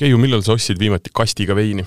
[0.00, 1.84] Keiu, millal sa ostsid viimati kastiga veini?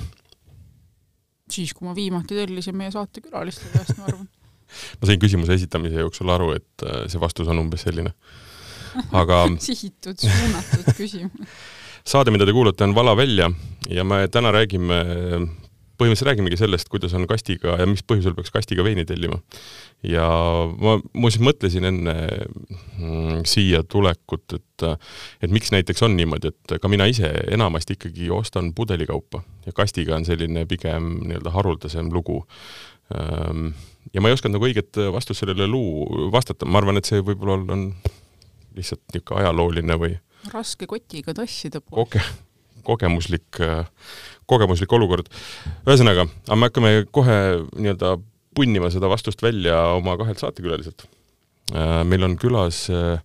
[1.51, 4.27] siis, kui ma viimati tellisin meie saatekülaliste käest, ma arvan
[4.99, 8.11] ma sain küsimuse esitamise jooksul aru, et äh, see vastus on umbes selline.
[9.15, 11.55] aga sihitud, suunatud küsimus.
[12.07, 13.49] saade, mida te kuulate, on Vala välja
[13.89, 14.99] ja me täna räägime
[15.97, 19.39] põhimõtteliselt räägimegi sellest, kuidas on kastiga ja mis põhjusel peaks kastiga veini tellima.
[20.05, 20.27] ja
[20.77, 22.15] ma muuseas mõtlesin enne
[22.97, 24.87] mm, siia tulekut, et,
[25.41, 30.15] et miks näiteks on niimoodi, et ka mina ise enamasti ikkagi ostan pudelikaupa ja kastiga
[30.17, 32.43] on selline pigem nii-öelda haruldasem lugu.
[33.15, 33.73] Ähm,
[34.13, 37.59] ja ma ei osanud nagu õiget vastust sellele luu vastata, ma arvan, et see võib-olla
[37.73, 37.89] on
[38.77, 40.15] lihtsalt niisugune ajalooline või
[40.53, 42.21] raske kotiga tassida koge,
[42.87, 43.59] kogemuslik
[44.47, 45.27] kogemuslik olukord.
[45.85, 47.37] ühesõnaga, aga me hakkame kohe
[47.75, 48.15] nii-öelda
[48.57, 51.05] punnima seda vastust välja oma kahelt saatekülaliselt.
[51.75, 53.19] Äh, meil on külas äh,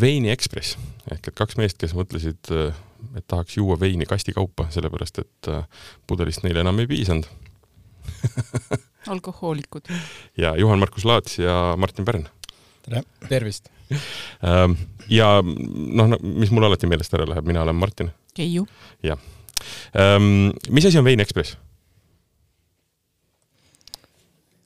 [0.00, 0.76] Veini Ekspress
[1.10, 2.76] ehk et kaks meest, kes mõtlesid, äh,
[3.16, 5.50] et tahaks juua veini kastikaupa, sellepärast et
[6.08, 7.28] pudelist neile enam ei piisanud
[9.14, 9.88] alkohoolikud.
[10.36, 12.26] ja Juhan-Markus Laats ja Martin Pärn.
[12.84, 13.02] tere!
[13.28, 13.70] tervist!
[15.08, 18.10] ja noh, mis mul alati meelest ära läheb, mina olen Martin.
[18.36, 18.66] Keiu.
[19.04, 19.20] jah
[19.96, 20.52] ähm,.
[20.70, 21.56] mis asi on Vein Ekspress?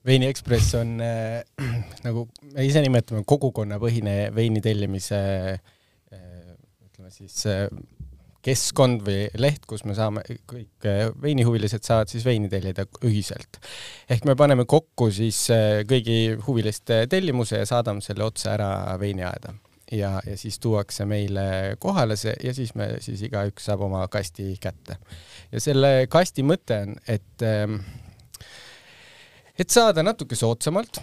[0.07, 1.43] veini Ekspress on äh,
[2.07, 5.21] nagu me ise nimetame kogukonnapõhine veini tellimise
[5.55, 6.53] äh,
[6.87, 7.67] ütleme siis äh,
[8.41, 13.61] keskkond või leht, kus me saame, kõik äh, veinihuvilised saavad siis veini tellida ühiselt.
[14.09, 19.55] ehk me paneme kokku siis äh, kõigi huviliste tellimuse ja saadame selle otse ära veiniaeda
[19.91, 24.55] ja, ja siis tuuakse meile kohale see ja siis me siis igaüks saab oma kasti
[24.61, 24.99] kätte.
[25.53, 27.81] ja selle kasti mõte on, et ähm,
[29.61, 31.01] et saada natuke soodsamalt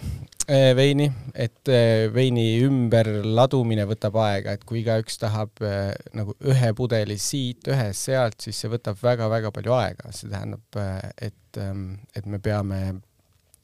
[0.50, 6.72] äh, veini, et äh, veini ümberladumine võtab aega, et kui igaüks tahab äh, nagu ühe
[6.78, 10.80] pudeli siit, ühe sealt, siis see võtab väga-väga palju aega, see tähendab,
[11.22, 12.80] et, ähm, et me peame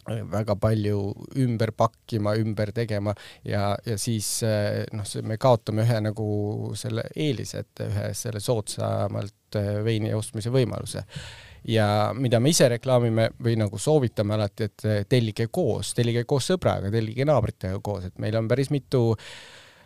[0.06, 0.98] väga palju
[1.40, 6.28] ümber pakkima, ümber tegema ja, ja siis eh, noh, me kaotame ühe nagu
[6.78, 11.04] selle eelise, et ühe selle soodsamalt eh, veini ostmise võimaluse.
[11.68, 16.52] ja mida me ise reklaamime või nagu soovitame alati, et eh, tellige koos, tellige koos
[16.52, 19.28] sõbraga, tellige naabritega koos, et meil on päris mitu äh,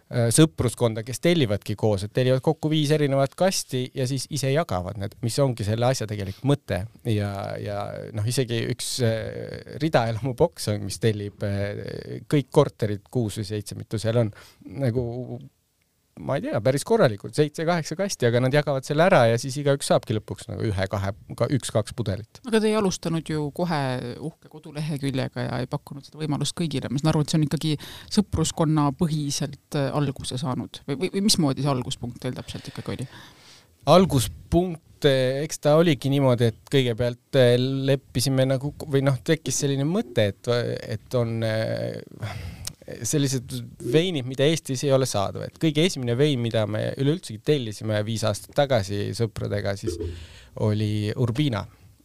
[0.09, 5.19] sõpruskonda, kes tellivadki koos, et tellivad kokku viis erinevat kasti ja siis ise jagavad need,
[5.25, 6.81] mis ongi selle asja tegelik mõte.
[7.09, 7.83] Ja, ja
[8.17, 13.77] noh, isegi üks äh, ridaelamu boks on, mis tellib äh, kõik korterid, kuus või seitse,
[13.79, 14.33] mitu seal on,
[14.81, 15.05] nagu
[16.19, 19.91] ma ei tea, päris korralikult, seitse-kaheksa kasti, aga nad jagavad selle ära ja siis igaüks
[19.91, 22.41] saabki lõpuks nagu ühe-kahe, ka üks-kaks pudelit.
[22.47, 23.81] aga te ei alustanud ju kohe
[24.17, 27.73] uhke koduleheküljega ja ei pakkunud seda võimalust kõigile, ma saan aru, et see on ikkagi
[28.19, 33.09] sõpruskonna põhiselt äh, alguse saanud või, või, või mismoodi see alguspunkt teil täpselt ikkagi oli?
[33.89, 37.55] alguspunkt, äh, eks ta oligi niimoodi, et kõigepealt äh,
[37.89, 40.55] leppisime nagu või noh, tekkis selline mõte, et,
[40.99, 41.39] et on
[43.03, 43.53] sellised
[43.93, 48.25] veinid, mida Eestis ei ole saadav, et kõige esimene vein, mida me üleüldsegi tellisime viis
[48.29, 49.99] aastat tagasi sõpradega, siis
[50.65, 51.65] oli Urbina,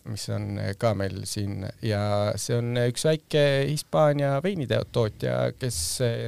[0.09, 1.63] mis on ka meil siin.
[1.85, 5.77] Ja see on üks väike Hispaania veinitootja, kes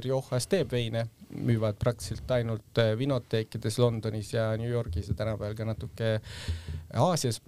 [0.06, 6.14] Riojas teeb veine, müüvad praktiliselt ainult vinoteekides Londonis ja New Yorgis ja tänapäeval ka natuke
[6.94, 7.42] Aasias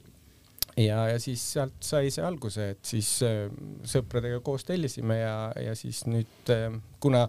[0.78, 3.48] ja, ja siis sealt sai see alguse, et siis äh,
[3.88, 7.24] sõpradega koos tellisime ja, ja siis nüüd äh, kuna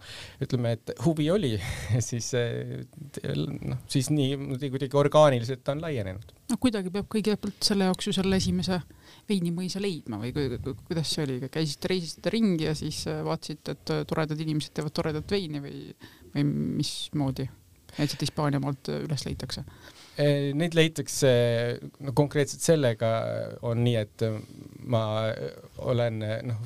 [0.45, 1.55] ütleme, et huvi oli,
[2.11, 2.85] siis äh,
[3.65, 4.37] noh, siis nii
[4.69, 6.35] kuidagi orgaaniliselt on laienenud.
[6.53, 8.81] no kuidagi peab kõigepealt selle jaoks ju selle esimese
[9.29, 14.77] veinimõisa leidma või kuidas see oli, käisite, reisisite ringi ja siis vaatasite, et toredad inimesed
[14.77, 15.87] teevad toredat veini või,
[16.35, 16.45] või
[16.83, 17.49] mismoodi,
[17.97, 19.65] et siit Hispaania maalt üles leitakse?
[20.19, 21.29] Eh, neid leitakse,
[22.03, 23.11] no konkreetselt sellega
[23.69, 24.25] on nii, et
[24.91, 25.03] ma
[25.87, 26.65] olen noh,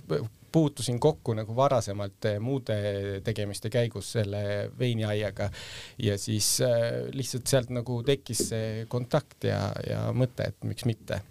[0.52, 2.76] puutusin kokku nagu varasemalt muude
[3.24, 4.42] tegemiste käigus selle
[4.78, 5.48] veiniaiaga
[6.04, 6.58] ja siis
[7.12, 11.22] lihtsalt sealt nagu tekkis see kontakt ja, ja mõte, et miks mitte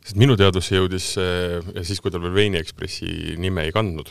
[0.00, 4.08] sest minu teadvusse jõudis ja siis, kui tal veel Veini Ekspressi nime ei kandnud,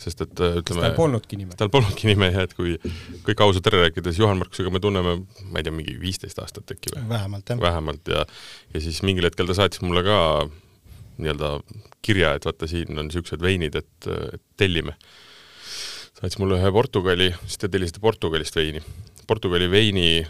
[0.00, 0.88] sest et äh, ütleme.
[0.88, 1.56] tal polnudki nime.
[1.58, 2.74] tal polnudki nime jah, et kui
[3.26, 6.94] kõik ausalt ära rääkides, Juhan Markusega me tunneme, ma ei tea, mingi viisteist aastat äkki
[6.96, 7.04] või?
[7.12, 7.62] vähemalt jah.
[7.62, 8.24] vähemalt ja,
[8.74, 10.18] ja siis mingil hetkel ta saatis mulle ka
[11.20, 11.52] nii-öelda
[12.04, 14.96] kirja, et vaata, siin on niisugused veinid, et, et tellime.
[16.18, 18.82] saatis mulle ühe Portugali, siis te tellisite Portugalist veini.
[19.30, 20.24] Portugali veini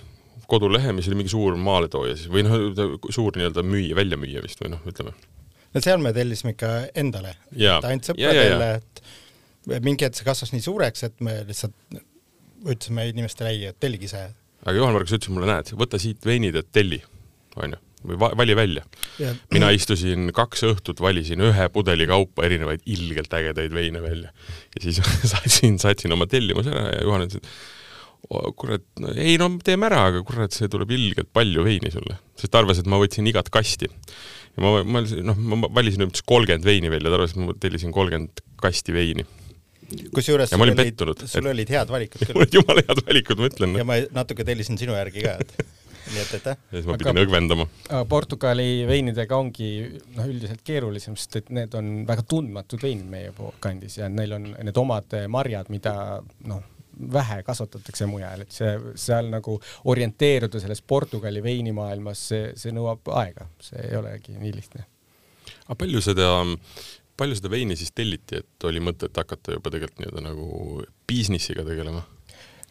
[0.50, 2.56] kodulehe, mis oli mingi suur maaletooja siis või noh,
[3.12, 5.14] suur nii-öelda müüja, väljamüüja vist või noh, ütleme.
[5.74, 6.72] no seal me tellisime ikka
[7.02, 12.00] endale, ainult sõpradele, et mingi hetk see kasvas nii suureks, et me lihtsalt
[12.60, 14.26] ütlesime inimestele ei, et tellige ise.
[14.64, 17.00] aga Juhan Margus ütles mulle, näed, võta siit veinid ja telli,
[17.56, 18.84] onju või va vali välja.
[19.52, 24.32] mina istusin kaks õhtut, valisin ühe pudeli kaupa erinevaid ilgelt ägedaid veine välja
[24.74, 25.02] ja siis
[25.32, 27.79] saatsin, saatsin oma tellimuse ära ja Juhan ütles, et
[28.58, 28.84] kurat,
[29.16, 32.78] ei no teeme ära, aga kurat, see tuleb ilgelt palju veini sulle, sest ta arvas,
[32.82, 33.90] et ma võtsin igat kasti.
[33.90, 37.94] ja ma, ma noh, ma valisin umbes kolmkümmend veini välja, ta arvas, et ma tellisin
[37.96, 39.26] kolmkümmend kasti veini
[40.14, 42.36] kusjuures sul olid, sul olid head valikud küll.
[42.36, 43.76] mul olid jumala head valikud, ma ütlen.
[43.80, 45.54] ja ma natuke tellisin sinu järgi ka, et
[46.14, 46.58] nii et aitäh.
[46.70, 47.66] ja siis ma pidin õgvendama.
[48.10, 49.70] Portugali veinidega ongi
[50.16, 54.52] noh, üldiselt keerulisem, sest et need on väga tundmatud veinid meie kandis ja neil on
[54.54, 55.94] need omad marjad, mida
[56.50, 56.62] noh,
[57.12, 58.70] vähe kasvatatakse mujal, et see
[59.00, 59.56] seal nagu
[59.92, 64.86] orienteeruda selles Portugali veinimaailmas, see, see nõuab aega, see ei olegi nii lihtne.
[65.66, 66.30] aga palju seda,
[67.20, 72.04] palju seda veini siis telliti, et oli mõtet hakata juba tegelikult nii-öelda nagu business'iga tegelema?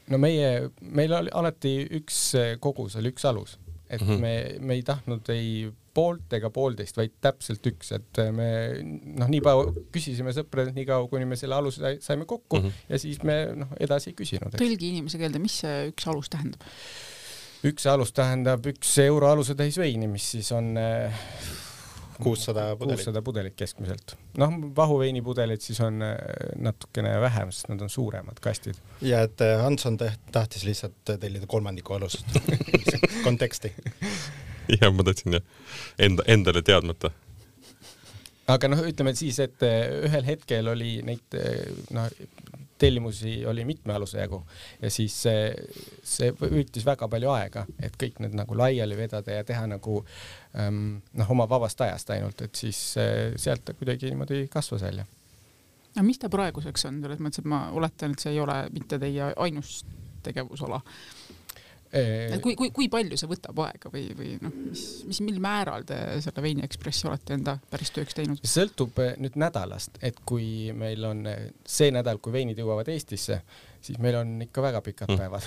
[0.10, 2.22] no meie, meil oli alati üks
[2.64, 3.58] kogus, oli üks alus,
[3.90, 4.20] et mm -hmm.
[4.20, 8.50] me, me ei tahtnud ei poolt ega poolteist, vaid täpselt üks, et me
[9.20, 12.90] noh, nii kaua küsisime sõpradelt nii kaua, kuni me selle aluse saime kokku mm -hmm.
[12.90, 14.58] ja siis me noh, edasi ei küsinud.
[14.60, 16.68] tõlgi inimese keelde, mis see üks alus tähendab?
[17.70, 20.78] üks alus tähendab üks euro alusetäis veini, mis siis on
[22.24, 22.96] kuussada pudelit.
[22.96, 24.16] kuussada pudelit keskmiselt.
[24.38, 26.16] noh, vahuveinipudelid siis on äh,
[26.56, 28.80] natukene vähem, sest nad on suuremad kastid.
[29.02, 29.98] ja et äh, Hanson
[30.32, 32.40] tahtis lihtsalt tellida kolmandiku alust
[33.28, 33.74] konteksti.
[34.80, 35.50] jah, ma tahtsin jah,
[36.00, 37.12] enda, endale teadmata.
[38.50, 41.38] Aga noh, ütleme siis, et äh, ühel hetkel oli neid
[41.94, 42.08] noh,
[42.80, 44.40] tellimusi oli mitme aluse jagu
[44.82, 45.52] ja siis see,
[46.04, 50.00] see võttis väga palju aega, et kõik need nagu laiali vedada ja teha nagu
[50.56, 55.06] ähm, noh, oma vabast ajast ainult, et siis äh, sealt ta kuidagi niimoodi kasvas välja.
[55.96, 59.00] aga mis ta praeguseks on, selles mõttes, et ma oletan, et see ei ole mitte
[59.02, 59.82] teie ainus
[60.24, 60.80] tegevusala
[62.44, 65.98] kui, kui, kui palju see võtab aega või, või noh, mis, mis, mil määral te
[66.22, 68.44] selle Veini Ekspressi olete enda päris tööks teinud?
[68.46, 73.42] sõltub eh, nüüd nädalast, et kui meil on eh, see nädal, kui veinid jõuavad Eestisse,
[73.82, 75.18] siis meil on ikka väga pikad mm.
[75.18, 75.46] päevad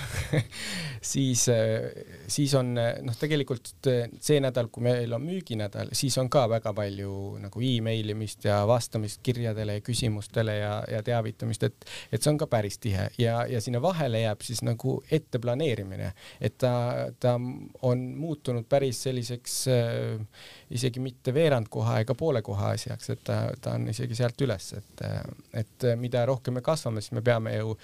[1.13, 6.17] siis, äh, siis on äh, noh, tegelikult äh, see nädal, kui meil on müüginädal, siis
[6.21, 7.13] on ka väga palju
[7.43, 12.41] nagu email imist ja vastamist kirjadele ja küsimustele ja, ja teavitamist, et, et see on
[12.41, 16.73] ka päris tihe ja, ja sinna vahele jääb siis nagu ette planeerimine, et ta,
[17.21, 17.37] ta
[17.83, 23.39] on muutunud päris selliseks äh, isegi mitte veerand koha ega poole koha asjaks, et ta,
[23.61, 25.03] ta on isegi sealt üles, et,
[25.63, 27.77] et mida rohkem me kasvame, siis me peame ju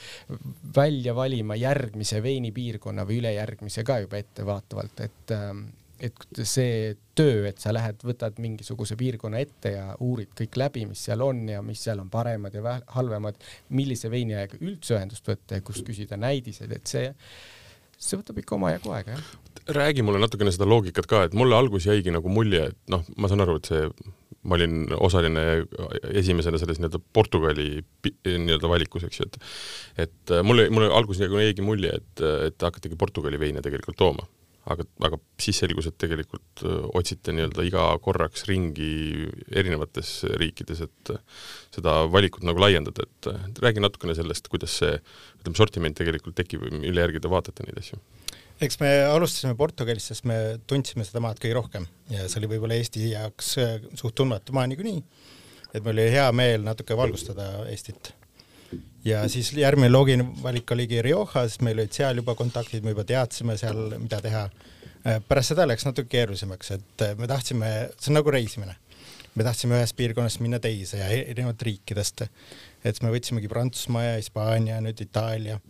[0.76, 5.36] välja valima järgmise veinipiirkonna või ülejärgmise ka juba ettevaatavalt, et
[5.98, 11.02] et see töö, et sa lähed, võtad mingisuguse piirkonna ette ja uurid kõik läbi, mis
[11.08, 13.40] seal on ja mis seal on paremad ja halvemad,
[13.74, 17.08] millise veiniaega üldse ühendust võtta ja kust küsida näidiseid, et see
[17.98, 19.58] see võtab ikka omajagu aega, jah.
[19.78, 23.30] räägi mulle natukene seda loogikat ka, et mulle alguses jäigi nagu mulje, et noh, ma
[23.30, 23.84] saan aru, et see,
[24.48, 25.44] ma olin osaline
[26.16, 27.68] esimesena selles nii-öelda Portugali
[28.06, 32.98] nii-öelda valikus, eks ju, et et mulle, mulle alguses nagu jäigi mulje, et, et hakatigi
[33.00, 34.28] Portugali veine tegelikult tooma
[34.72, 36.64] aga, aga siis selgus, et tegelikult
[36.98, 41.12] otsite nii-öelda iga korraks ringi erinevates riikides, et
[41.74, 44.98] seda valikut nagu laiendada, et räägi natukene sellest, kuidas see,
[45.40, 48.00] ütleme, sortiment tegelikult tekib mille järgi te vaatate neid asju?
[48.64, 52.78] eks me alustasime Portugalist, sest me tundsime seda maad kõige rohkem ja see oli võib-olla
[52.78, 53.52] Eesti jaoks
[53.94, 55.02] suht tundmatu maa niikuinii,
[55.70, 58.12] et meil oli hea meel natuke valgustada Eestit
[59.04, 63.04] ja siis järgmine loogiline valik oligi Rioja, sest meil olid seal juba kontaktid, me juba
[63.08, 64.44] teadsime seal, mida teha.
[65.06, 68.74] Äh, pärast seda läks natuke keerulisemaks, et äh, me tahtsime, see on nagu reisimine,
[69.38, 72.26] me tahtsime ühest piirkonnast minna teise ja erinevat riikidest.
[72.84, 75.60] et siis me võtsimegi Prantsusmaa ja Hispaania, nüüd Itaalia.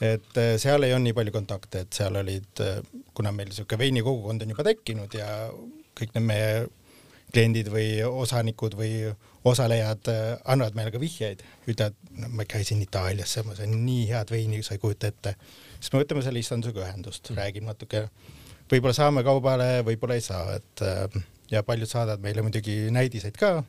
[0.00, 2.64] et äh, seal ei olnud nii palju kontakte, et seal olid,
[3.14, 5.30] kuna meil niisugune veinikogukond on juba tekkinud ja
[5.96, 6.50] kõik need meie
[7.32, 8.92] kliendid või osanikud või
[9.46, 14.32] osalejad äh, annavad meile ka vihjeid, ütlevad, no ma käisin Itaalias, ma sain nii head
[14.32, 15.36] veini, sa ei kujuta ette.
[15.78, 17.38] siis me võtame selle istandusega ühendust, mm.
[17.40, 18.06] räägime natuke,
[18.72, 23.60] võib-olla saame kaubale, võib-olla ei saa, et äh, ja paljud saadavad meile muidugi näidiseid ka,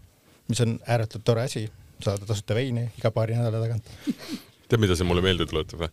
[0.49, 1.67] mis on ääretult tore asi,
[2.01, 3.89] saada tasuta veini iga paari nädala tagant
[4.67, 5.89] tead, mida see mulle meelde tuletab või?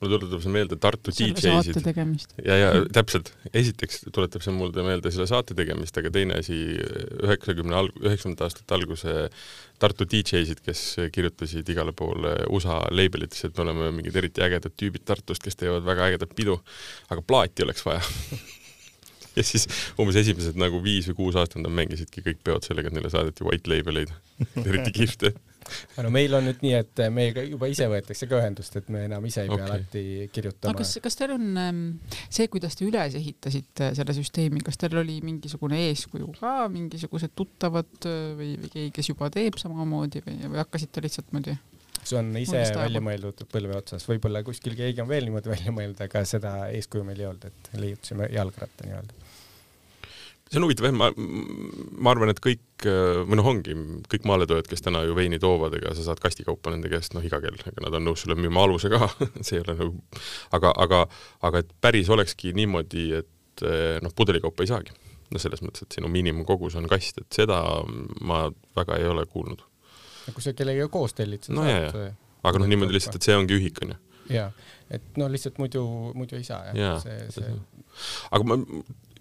[0.00, 1.78] mulle tuletab see meelde Tartu DJ-sid.
[2.44, 6.58] ja, ja täpselt, esiteks tuletab see mulle meelde selle saate tegemist, aga teine asi,
[7.24, 9.16] üheksakümne alg-, üheksakümnendate aastate alguse
[9.82, 15.04] Tartu DJ-sid, kes kirjutasid igale poole USA labelitesse, et me oleme mingid eriti ägedad tüübid
[15.08, 16.58] Tartust, kes teevad väga ägedat pidu,
[17.12, 18.04] aga plaati oleks vaja.
[19.34, 19.64] Ja siis
[19.98, 23.42] umbes esimesed nagu viis või kuus aastat nad mängisidki kõik peod sellega, et neile saadeti
[23.42, 24.12] white label eid
[24.62, 25.32] eriti kihvte
[26.04, 29.24] no meil on nüüd nii, et meiega juba ise võetakse ka ühendust, et me enam
[29.28, 29.68] ise ei pea Okei.
[29.70, 30.04] alati
[30.34, 30.72] kirjutama.
[30.72, 31.82] aga kas, kas teil on ähm,
[32.28, 38.10] see, kuidas te üles ehitasite selle süsteemi, kas teil oli mingisugune eeskuju ka, mingisugused tuttavad
[38.10, 41.58] äh, või, või keegi, kes juba teeb samamoodi või, või hakkasite lihtsalt niimoodi?
[42.04, 45.72] see on ise Mõnest välja mõeldud põlve otsas, võib-olla kuskil keegi on veel niimoodi välja
[45.74, 49.23] mõelnud, aga seda eeskuju meil ei olnud, et leiutasime jalgratta nii-öelda.
[50.54, 51.08] See on huvitav jah, ma,
[52.04, 52.84] ma arvan, et kõik
[53.26, 53.74] või noh, ongi
[54.12, 57.40] kõik maaletoojad, kes täna ju veini toovad, ega sa saad kastikaupa nende käest noh iga
[57.42, 59.08] kell, ega nad on nõus sulle müüma aluse ka
[59.46, 59.90] see ei ole nagu,
[60.56, 61.00] aga, aga,
[61.48, 64.94] aga et päris olekski niimoodi, et eh, noh, pudelikaupa ei saagi.
[65.34, 67.60] no selles mõttes, et sinu miinimumkogus on kast, et seda
[68.22, 68.44] ma
[68.76, 69.64] väga ei ole kuulnud.
[70.30, 72.10] kui sa kellegagi koos tellid, siis No jaa.
[72.44, 73.96] aga noh, niimoodi lihtsalt, et see ongi ühik, onju.
[74.30, 74.50] jaa,
[74.92, 75.82] et no lihtsalt muidu,
[76.14, 77.56] muidu ei saa jah Jaa, see, see
[78.34, 78.60] aga ma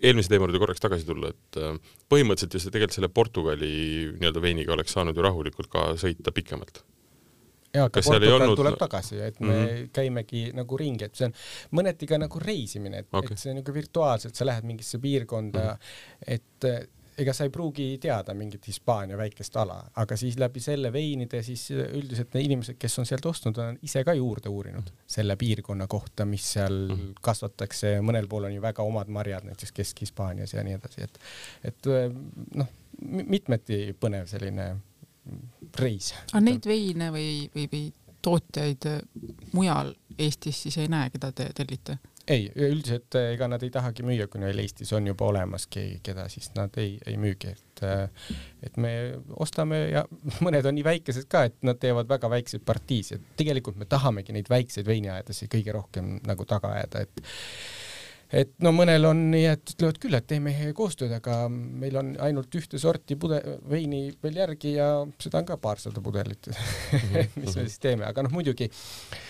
[0.03, 1.77] eelmise teema juurde korraks tagasi tulla, et äh,
[2.11, 3.69] põhimõtteliselt ju see tegelikult selle Portugali
[4.17, 6.83] nii-öelda veiniga oleks saanud ju rahulikult ka sõita pikemalt.
[7.73, 9.61] jaa, aga Portugal olnud- tuleb tagasi, et me mm.
[9.67, 9.93] -hmm.
[9.93, 11.37] käimegi nagu ringi, et see on
[11.79, 13.33] mõneti ka nagu reisimine, et okay.
[13.33, 16.35] et see on nagu virtuaalselt, sa lähed mingisse piirkonda mm, -hmm.
[16.35, 16.85] et eh,
[17.17, 21.67] ega sa ei pruugi teada mingit Hispaania väikest ala, aga siis läbi selle veinide siis
[21.71, 26.25] üldiselt need inimesed, kes on sealt ostnud, on ise ka juurde uurinud selle piirkonna kohta,
[26.25, 27.17] mis seal -hmm.
[27.21, 31.19] kasvatakse, mõnel pool on ju väga omad marjad, näiteks Kesk-Hispaanias ja nii edasi, et
[31.63, 32.09] et eh,
[32.55, 32.67] noh,
[33.09, 34.75] mitmeti põnev selline
[35.79, 36.13] reis.
[36.31, 37.83] aga neid veine või, või, või
[38.23, 38.99] tootjaid äh,
[39.53, 41.97] mujal Eestis siis ei näe, keda te tellite?
[42.27, 45.99] Ei, üldiselt eh, ega nad ei tahagi müüa, kui neil Eestis on juba olemas keegi,
[46.05, 48.27] keda siis nad ei, ei müügi, et eh,
[48.63, 48.93] et me
[49.43, 50.05] ostame ja
[50.45, 53.33] mõned on nii väikesed ka, et nad teevad väga väikseid partiisid.
[53.39, 57.25] tegelikult me tahamegi neid väikseid veiniaedasid kõige rohkem nagu taga ajada, et
[58.33, 62.55] et no mõnel on nii, et ütlevad küll, et teeme koostööd, aga meil on ainult
[62.57, 64.87] ühte sorti pude-, veini veel järgi ja
[65.21, 66.49] seda on ka paarsada pudelit.
[67.39, 69.29] Mis me siis teeme, aga noh, muidugi eh,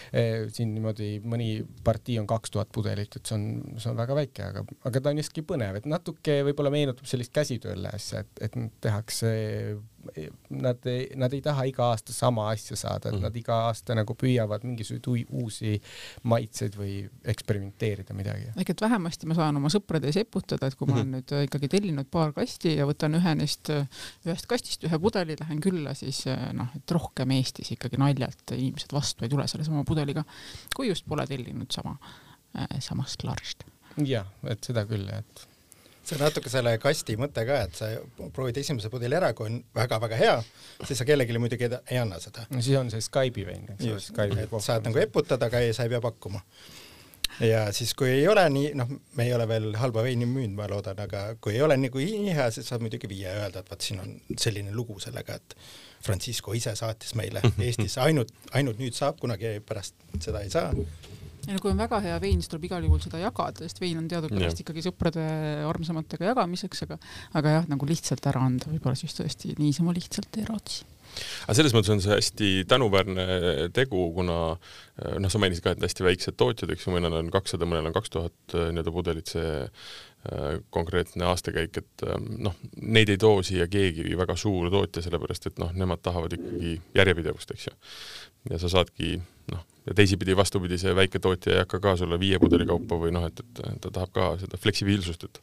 [0.53, 4.43] siin niimoodi mõni partii on kaks tuhat pudelit, et see on, see on väga väike,
[4.51, 8.58] aga, aga ta on siiski põnev, et natuke võib-olla meenutab sellist käsitööle asja, et, et
[8.84, 9.32] tehakse,
[10.53, 13.24] nad ei, nad ei taha iga aasta sama asja saada, et Mhm.
[13.24, 15.77] nad iga aasta nagu püüavad mingisuguseid uusi
[16.27, 18.51] maitseid või eksperimenteerida midagi.
[18.58, 21.46] ehk et vähemasti ma saan oma sõprade ees eputada, et kui ma olen nüüd äh,
[21.48, 23.88] ikkagi tellinud paar kasti ja võtan ühe neist, äh,
[24.27, 28.93] ühest kastist ühe pudeli, lähen külla, siis äh, noh, et rohkem Eestis ikkagi naljalt inimesed
[28.93, 30.26] vastu ei tule sellesama pudeliga,
[30.76, 31.96] kui just pole tellinud sama,
[32.84, 33.64] samast larist.
[34.04, 35.48] jah, et seda küll, et
[36.04, 37.90] see on natuke selle kasti mõte ka, et sa
[38.36, 40.38] proovid esimese pudeli ära, kui on väga-väga hea,
[40.84, 42.44] siis sa kellelegi muidugi ei- anna seda.
[42.52, 45.94] no siis on see Skype'i vein, eks ole, saad nagu eputada, aga ei, sa ei
[45.94, 46.42] pea pakkuma.
[47.40, 50.68] ja siis, kui ei ole nii, noh, me ei ole veel halba veini müünud, ma
[50.70, 53.72] loodan, aga kui ei ole nagu nii hea, siis saab muidugi viia ja öelda, et
[53.72, 55.56] vot siin on selline lugu sellega, et
[56.04, 60.72] Francisco ise saatis meile Eestis ainult, ainult nüüd saab, kunagi pärast seda ei saa.
[61.48, 64.00] ja no kui on väga hea vein, siis tuleb igal juhul seda jagada, sest vein
[64.00, 64.64] on teadupärast Jah.
[64.66, 65.26] ikkagi sõprade
[65.68, 67.00] armsamatega jagamiseks, aga,
[67.40, 70.86] aga jah, nagu lihtsalt ära anda, võib-olla siis tõesti niisama lihtsalt ei raatsi.
[71.46, 73.28] aga selles mõttes on see hästi tänuväärne
[73.76, 77.68] tegu, kuna noh, sa mainisid ka, et hästi väiksed tootjad, eks ju, mõnel on kakssada,
[77.70, 79.60] mõnel on kaks tuhat eh, nii-öelda pudelit, see
[80.70, 82.15] konkreetne aastakäik, et eh,
[82.46, 86.77] noh, neid ei too siia keegi väga suur tootja, sellepärast et noh, nemad tahavad ikkagi
[86.96, 87.74] järjepidevust, eks ju.
[88.51, 89.18] ja sa saadki
[89.51, 93.12] noh, ja teisipidi vastupidi, see väike tootja ei hakka ka sulle viie pudeli kaupa või
[93.15, 95.42] noh, et, et ta tahab ka seda fleksibiilsust, et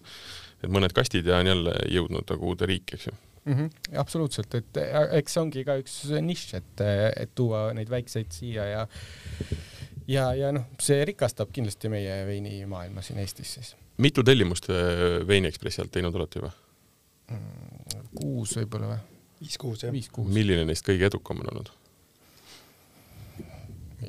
[0.60, 3.12] et mõned kastid ja on jälle jõudnud nagu uude riiki, eks ju
[3.44, 3.52] mm.
[3.52, 6.86] -hmm, absoluutselt, et äh, eks see ongi ka üks nišš, et,
[7.26, 8.86] et tuua neid väikseid siia ja
[10.08, 15.50] ja, ja noh, see rikastab kindlasti meie veinimaailma siin Eestis siis mitu tellimust eh, Veini
[15.50, 16.52] Ekspressi alt teinud olete juba?
[17.30, 18.08] mm,.
[18.14, 19.02] kuus võib-olla või?
[19.40, 19.94] viis-kuus jah.
[20.28, 21.76] milline neist kõige edukam on olnud?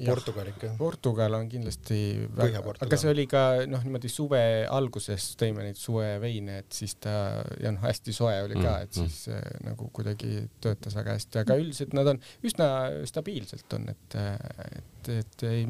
[0.06, 0.70] Portugal ikka.
[0.78, 1.98] Portugal on kindlasti
[2.36, 7.14] väga, aga see oli ka noh, niimoodi suve alguses tõime neid suveveine, et siis ta
[7.62, 11.42] ja noh, hästi soe oli ka, et Mm, siis äh, nagu kuidagi töötas väga hästi,
[11.42, 12.68] aga üldiselt nad on üsna
[13.08, 14.18] stabiilselt on, et,
[14.80, 15.62] et, et ei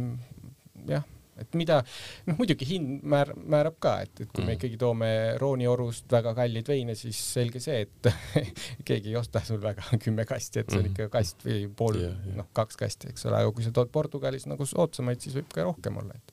[0.89, 1.05] jah,
[1.39, 1.79] et mida
[2.27, 4.57] noh, muidugi hind määr, määrab ka, et, et kui me Mm.
[4.59, 8.11] ikkagi toome Rooniorust väga kalleid veine, siis selge see, et
[8.87, 10.91] keegi ei osta sul väga kümme kasti, et see on Mhm.
[10.93, 12.35] ikka kast või pool Jah, jah.
[12.41, 15.63] noh, kaks kasti, eks ole, aga kui sa tood Portugalis nagu soodsamaid, siis võib ka
[15.63, 16.31] rohkem olla, et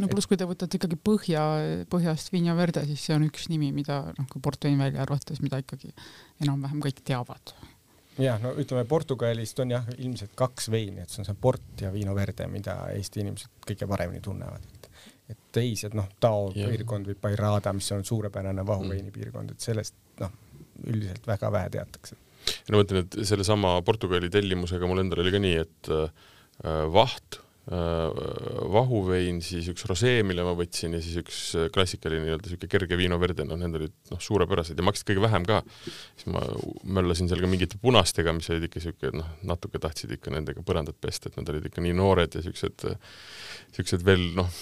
[0.00, 1.42] no pluss, kui te võtate ikkagi põhja,
[1.92, 5.34] põhjast Vinja Verde, siis see on üks nimi, mida noh, kui Port Vein välja arvata,
[5.34, 5.92] siis mida ikkagi
[6.40, 7.52] enam-vähem kõik teavad.
[8.18, 11.92] Jah, no ütleme, Portugalist on jah, ilmselt kaks veini, et see on see Port ja
[11.94, 14.88] Vino Verde, mida Eesti inimesed kõige paremini tunnevad, et
[15.32, 16.68] et teised noh, Tao Jah.
[16.68, 18.66] piirkond või Pairada, mis on suurepärane Mm.
[18.68, 20.30] vahuveini piirkond, et sellest noh,
[20.86, 22.16] üldiselt väga vähe teatakse.
[22.68, 26.10] ja ma mõtlen, et sellesama Portugali tellimusega mul endal oli ka nii, et äh,
[26.92, 27.38] vaht
[27.72, 31.38] vahuvein, siis üks rosee, mille ma võtsin ja siis üks
[31.74, 35.46] klassikaline nii-öelda siuke kerge Vino Verde, noh, need olid noh, suurepärased ja maksid kõige vähem
[35.48, 35.62] ka.
[36.18, 36.42] siis ma
[36.98, 40.98] möllasin seal ka mingite punastega, mis olid ikka siuke noh, natuke tahtsid ikka nendega põrandat
[41.00, 42.86] pesta, et nad olid ikka nii noored ja siuksed,
[43.78, 44.52] siuksed veel noh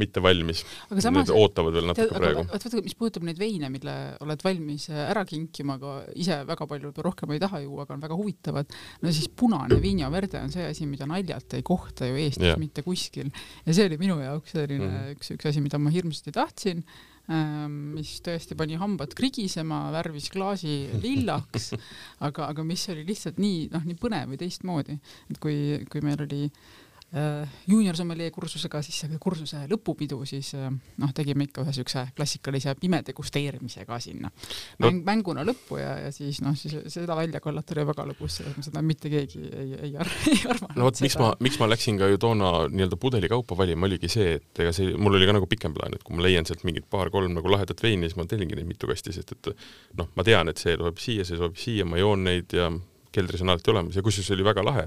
[0.00, 0.62] mitte valmis.
[0.88, 2.44] aga samas ootavad veel natuke tead, praegu.
[2.50, 6.68] vot vaata, mis puudutab neid veine, mille oled valmis äh, ära kinkima, aga ise väga
[6.70, 10.52] palju rohkem ei taha juua, aga on väga huvitavad, no siis punane Vino Verde on
[10.54, 12.60] see asi, mida naljalt ei kohta ju Eestis yeah.
[12.60, 13.32] mitte kuskil.
[13.64, 15.18] ja see oli minu jaoks selline mm -hmm.
[15.18, 16.84] üks, üks asi, mida ma hirmsasti tahtsin
[17.30, 21.72] ähm, mis tõesti pani hambad krigisema, värvis klaasi lillaks,
[22.20, 24.98] aga, aga mis oli lihtsalt nii, noh, nii põnev või teistmoodi,
[25.30, 26.83] et kui, kui meil oli äh,
[27.14, 30.64] Äh, juuniorsommelier kursusega siis kursuse lõpupidu, siis äh,
[30.98, 34.88] noh, tegime ikka ühe siukse klassikalise pime degusteerimise ka sinna no.
[34.88, 38.82] Mäng, mänguna lõppu ja, ja siis noh, siis seda välja kallata oli väga lõbus, seda
[38.82, 39.92] mitte keegi ei, ei,
[40.32, 40.74] ei arvanud.
[40.74, 44.32] no vot, miks ma, miks ma läksin ka ju toona nii-öelda pudelikaupa valima, oligi see,
[44.40, 46.88] et ega see, mul oli ka nagu pikem plaan, et kui ma leian sealt mingid
[46.90, 49.52] paar-kolm nagu lahedat veini, siis ma tellingi neid mitu kasti, sest et
[50.00, 52.72] noh, ma tean, et see sobib siia, see sobib siia, ma joon neid ja
[53.14, 54.84] keldris on alati olemas ja kusjuures oli väga lahe,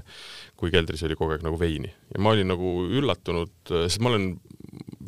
[0.58, 4.30] kui keldris oli kogu aeg nagu veini ja ma olin nagu üllatunud, sest ma olen,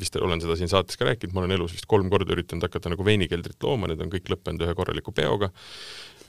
[0.01, 2.93] vist olen seda siin saates ka rääkinud, ma olen elus vist kolm korda üritanud hakata
[2.93, 5.53] nagu veinikeldrit looma, need on kõik lõppenud ühe korraliku peoga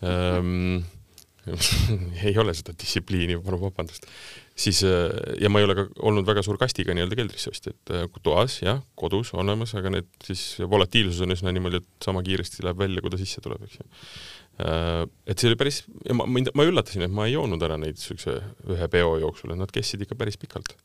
[0.05, 0.81] ähm,
[2.27, 4.05] ei ole seda distsipliini, palun vabandust.
[4.55, 8.05] siis ja ma ei ole ka olnud väga suur kastiga nii-öelda keldrisse ostja, et äh,
[8.23, 12.83] toas jah, kodus olemas, aga need siis volatiilsus on üsna niimoodi, et sama kiiresti läheb
[12.83, 13.87] välja, kui ta sisse tuleb, eks ju.
[14.61, 15.81] Äh, et see oli päris,
[16.13, 18.37] ma, mind, ma üllatasin, et ma ei joonud ära neid siukse
[18.69, 20.75] ühe peo jooksul, et nad kestsid ikka päris pikalt.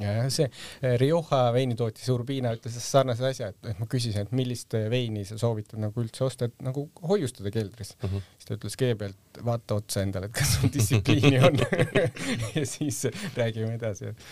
[0.00, 4.74] ja see eh, Rioja veinitootja Urbina ütles sarnase asja, et, et ma küsisin, et millist
[4.90, 7.94] veini sa soovitad nagu üldse osta, et nagu hoiustada keldris.
[8.02, 8.16] Mhm.
[8.16, 8.32] -huh.
[8.36, 11.60] siis ta ütles kõigepealt vaata otsa endale, et kas sul distsipliini on
[12.56, 13.04] ja siis
[13.36, 14.26] räägime edasi, et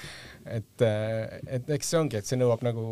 [0.47, 2.85] et, äh, et eks see ongi, et see nõuab nagu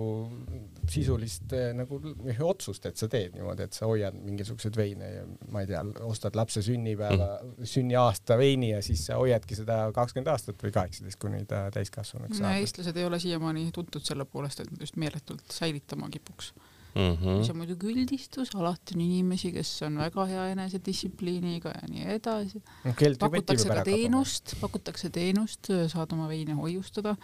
[0.88, 2.00] sisulist äh, nagu
[2.48, 6.36] otsust, et sa teed niimoodi, et sa hoiad mingisuguseid veine ja ma ei tea, ostad
[6.38, 11.44] lapse sünnipäeva mm., sünniaasta veini ja siis sa hoiadki seda kakskümmend aastat või kaheksateist, kuni
[11.48, 12.58] ta täiskasvanuks saab.
[12.62, 16.52] eestlased ei ole siiamaani tuntud selle poolest, et nad just meeletult säilitama kipuks
[16.94, 17.12] mm.
[17.12, 17.38] -hmm.
[17.42, 22.62] mis on muidugi üldistus, alati on inimesi, kes on väga hea enesedistsipliiniga ja nii edasi
[22.84, 22.94] no,.
[23.18, 27.16] pakutakse ka teenust, pakutakse teenust, saad oma veine hoiustada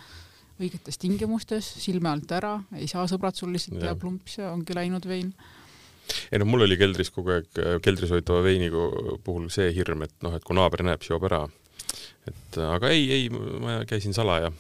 [0.60, 5.06] õigetes tingimustes, silme alt ära, ei saa sõbrad sul lihtsalt teha plumps ja ongi läinud
[5.10, 5.34] vein
[6.32, 7.48] ei noh, mul oli keldris kogu aeg,
[7.82, 8.68] keldris hoitava veini
[9.24, 11.42] puhul see hirm, et noh, et kui naaber näeb, siis joob ära.
[12.28, 14.52] et aga ei, ei, ma käisin salaja,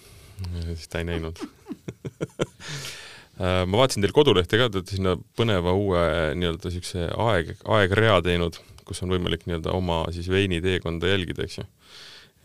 [0.72, 1.40] siis ta ei näinud
[3.38, 6.04] ma vaatasin teil kodulehte ka, te olete sinna põneva uue
[6.38, 11.66] nii-öelda siukse aeg, aegrea teinud, kus on võimalik nii-öelda oma siis veiniteekonda jälgida, eks ju.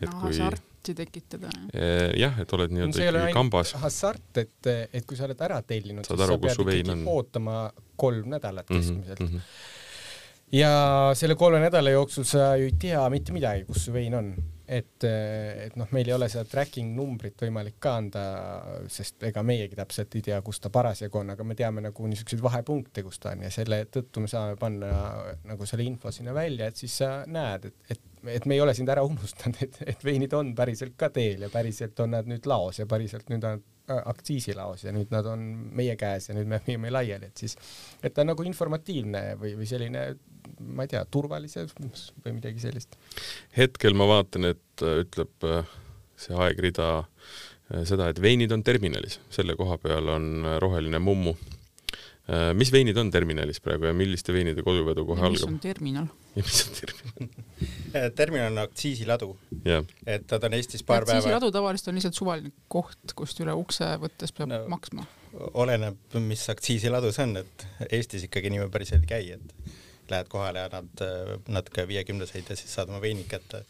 [0.00, 1.50] et no, kui hasarti tekitada.
[1.74, 3.74] Äh, jah, et oled nii-öelda ikkagi kambas.
[3.82, 7.04] hasart, et, et kui sa oled ära tellinud, siis aru, sa pead ikkagi on.
[7.14, 7.58] ootama
[8.00, 9.34] kolm nädalat mhm, keskmiselt mm.
[9.34, 10.56] -hmm.
[10.56, 10.72] ja
[11.14, 14.34] selle kolme nädala jooksul sa ju ei tea mitte midagi, kus su vein on
[14.70, 18.24] et, et noh, meil ei ole seda tracking numbrit võimalik ka anda,
[18.92, 22.44] sest ega meiegi täpselt ei tea, kus ta parasjagu on, aga me teame nagu niisuguseid
[22.44, 24.92] vahepunkte, kus ta on ja selle tõttu me saame panna
[25.50, 28.74] nagu selle info sinna välja, et siis sa näed, et, et et me ei ole
[28.76, 32.44] sind ära unustanud, et, et veinid on päriselt ka teel ja päriselt on nad nüüd
[32.50, 36.60] laos ja päriselt nüüd on aktsiisilaos ja nüüd nad on meie käes ja nüüd me
[36.66, 37.56] viime laiali, et siis,
[38.02, 40.04] et ta on nagu informatiivne või, või selline
[40.60, 42.98] ma ei tea, turvalises või midagi sellist.
[43.56, 45.78] hetkel ma vaatan, et äh, ütleb äh,
[46.20, 51.36] see aegrida äh, seda, et veinid on terminalis, selle koha peal on roheline mummu.
[52.54, 55.32] mis veinid on terminalis praegu ja milliste veinide koduvedu kohe algab?
[55.34, 56.04] mis on terminal?
[56.36, 59.30] ja mis on terminal terminal on aktsiisiladu
[59.66, 59.82] yeah..
[60.06, 61.18] et nad on Eestis paar päeva.
[61.18, 65.08] aktsiisiladu tavaliselt on lihtsalt suvaline koht, kust üle ukse võttes peab no, maksma.
[65.64, 67.66] oleneb, mis aktsiisiladu see on, et
[67.98, 69.79] Eestis ikkagi niimoodi päriselt ei käi, et
[70.12, 73.64] lähed kohale ja annad äh, natuke viiekümneseid ja siis saad oma veinid kätte.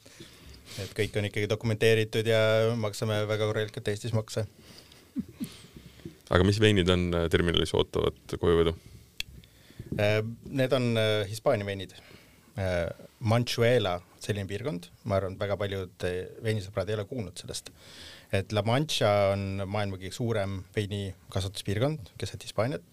[0.79, 2.41] et kõik on ikkagi dokumenteeritud ja
[2.79, 4.47] maksame väga korralikult Eestis makse.
[6.31, 8.77] aga mis veinid on äh, terminalis ootavad kojuvedu?
[9.99, 10.95] Äh, need on
[11.29, 11.97] Hispaania veinid.
[13.25, 16.05] Manchuela, selline piirkond, ma arvan, et väga paljud
[16.45, 17.71] veinisõbrad ei ole kuulnud sellest,
[18.37, 22.85] et La Mancha on maailma kõige suurem veinikasvatuspiirkond keset Hispaaniat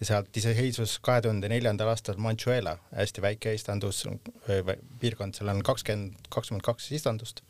[0.00, 4.02] ja sealt iseseisvus kahe tuhande neljandal aastal Manchuela, hästi väike istandus,
[5.00, 7.44] piirkond, seal on kakskümmend, kakskümmend kaks istandust.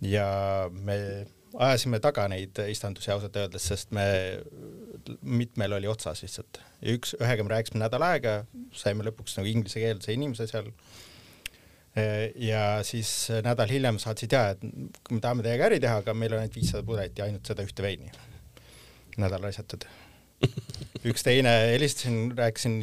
[0.00, 0.26] ja
[0.70, 4.04] me ajasime taga neid istandusi ausalt öeldes, sest me,
[5.22, 6.60] mitmel oli otsas lihtsalt.
[6.94, 8.38] üks, ühega me rääkisime nädal aega,
[8.76, 10.70] saime lõpuks nagu inglisekeelse inimese seal
[12.44, 14.64] ja siis nädal hiljem saatsid ja, et
[15.10, 17.82] me tahame teiega äri teha, aga meil on ainult viissada pudelit ja ainult seda ühte
[17.82, 18.12] veini.
[19.16, 19.88] nädal raisatud
[21.06, 22.78] üks teine, helistasin, rääkisin,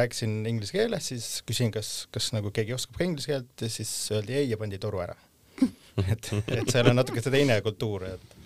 [0.00, 3.92] rääkisin inglise keeles, siis küsin, kas, kas nagu keegi oskab ka inglise keelt ja siis
[4.14, 5.16] öeldi ei ja pandi toru ära.
[6.12, 8.38] et, et seal on natuke see teine kultuur, et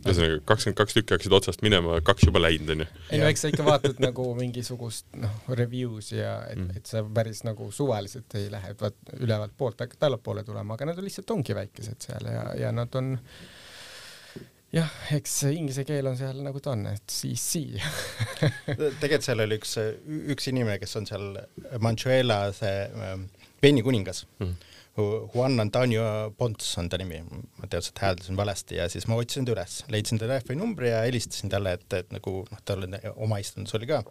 [0.00, 2.86] ühesõnaga kakskümmend kaks tükki hakkasid otsast minema, kaks juba läinud onju.
[3.12, 7.02] ei no eks sa ikka vaatad nagu mingisugust noh, reviews ja et mm., et sa
[7.04, 11.06] päris nagu suvaliselt ei lähe, et vaat ülevalt poolt hakkad allapoole tulema, aga nad on
[11.08, 13.12] lihtsalt ongi väikesed seal ja, ja nad on
[14.72, 17.80] jah, eks inglise keel on seal nagu ta on, et siis sii
[19.02, 19.76] tegelikult seal oli üks,
[20.34, 21.32] üks inimene, kes on seal
[21.82, 23.26] Manchuela see ähm,
[23.62, 24.54] veinikuningas mm.
[25.32, 29.54] Juan Antonio Pons on ta nimi, ma et hääldasin valesti ja siis ma otsisin ta
[29.54, 33.88] üles, leidsin ta telefoninumbri ja helistasin talle, et, et nagu noh, tal oma istundus oli
[33.88, 34.02] ka.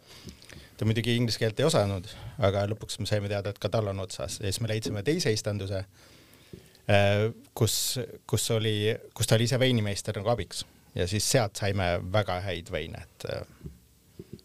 [0.78, 2.10] ta muidugi inglise keelt ei osanud,
[2.42, 5.34] aga lõpuks me saime teada, et ka tal on otsas ja siis me leidsime teise
[5.34, 5.84] istanduse,
[7.54, 7.76] kus,
[8.28, 8.76] kus oli,
[9.14, 10.66] kus ta oli ise veinimeister nagu abiks
[10.96, 13.68] ja siis sealt saime väga häid veine, et äh,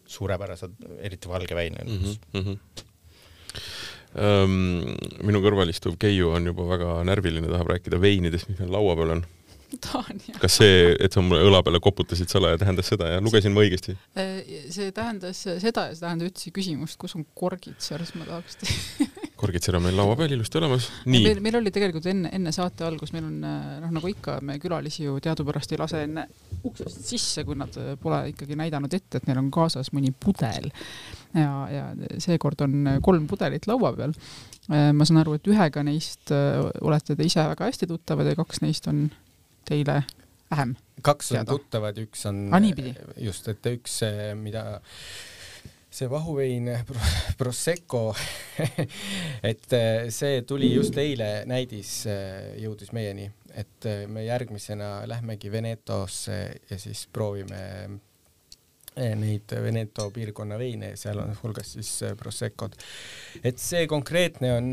[0.07, 2.13] suurepärased, eriti valge vein mm.
[2.33, 2.83] -hmm
[4.17, 9.11] minu kõrval istuv Keiu on juba väga närviline, tahab rääkida veinidest, mis meil laua peal
[9.13, 9.23] on.
[10.39, 13.97] kas see, et sa mulle õla peale koputasid salaja, tähendas seda ja lugesin ma õigesti?
[14.17, 14.39] Äh,
[14.73, 19.25] see tähendas seda ja see tähendas üldse küsimust, kus on korgid, selles ma tahaks korgitser
[19.37, 20.89] on meil laua peal ilusti olemas.
[21.05, 25.05] meil, meil oli tegelikult enne, enne saate algust, meil on noh, nagu ikka, me külalisi
[25.05, 26.27] ju teadupärast ei lase enne
[26.67, 30.71] uksest sisse, kui nad pole ikkagi näidanud ette, et neil on kaasas mõni pudel.
[31.33, 31.85] ja, ja
[32.23, 34.15] seekord on kolm pudelit laua peal.
[34.67, 38.89] ma saan aru, et ühega neist olete te ise väga hästi tuttavad ja kaks neist
[38.91, 39.07] on
[39.67, 40.03] teile
[40.51, 40.75] vähem.
[41.01, 41.51] kaks on teada.
[41.51, 42.69] tuttavad, üks on ah,
[43.21, 44.01] just, et üks,
[44.39, 44.79] mida
[45.89, 46.69] see vahuvein
[47.39, 48.15] Prosecco
[49.51, 55.51] et äh, see tuli just eile, näidis äh, jõudis meieni, et äh, me järgmisena lähmegi
[55.51, 57.63] Venetosse ja siis proovime
[58.97, 62.73] neid Veneto piirkonna veine, seal on hulgas siis Proseccod.
[63.45, 64.71] et see konkreetne on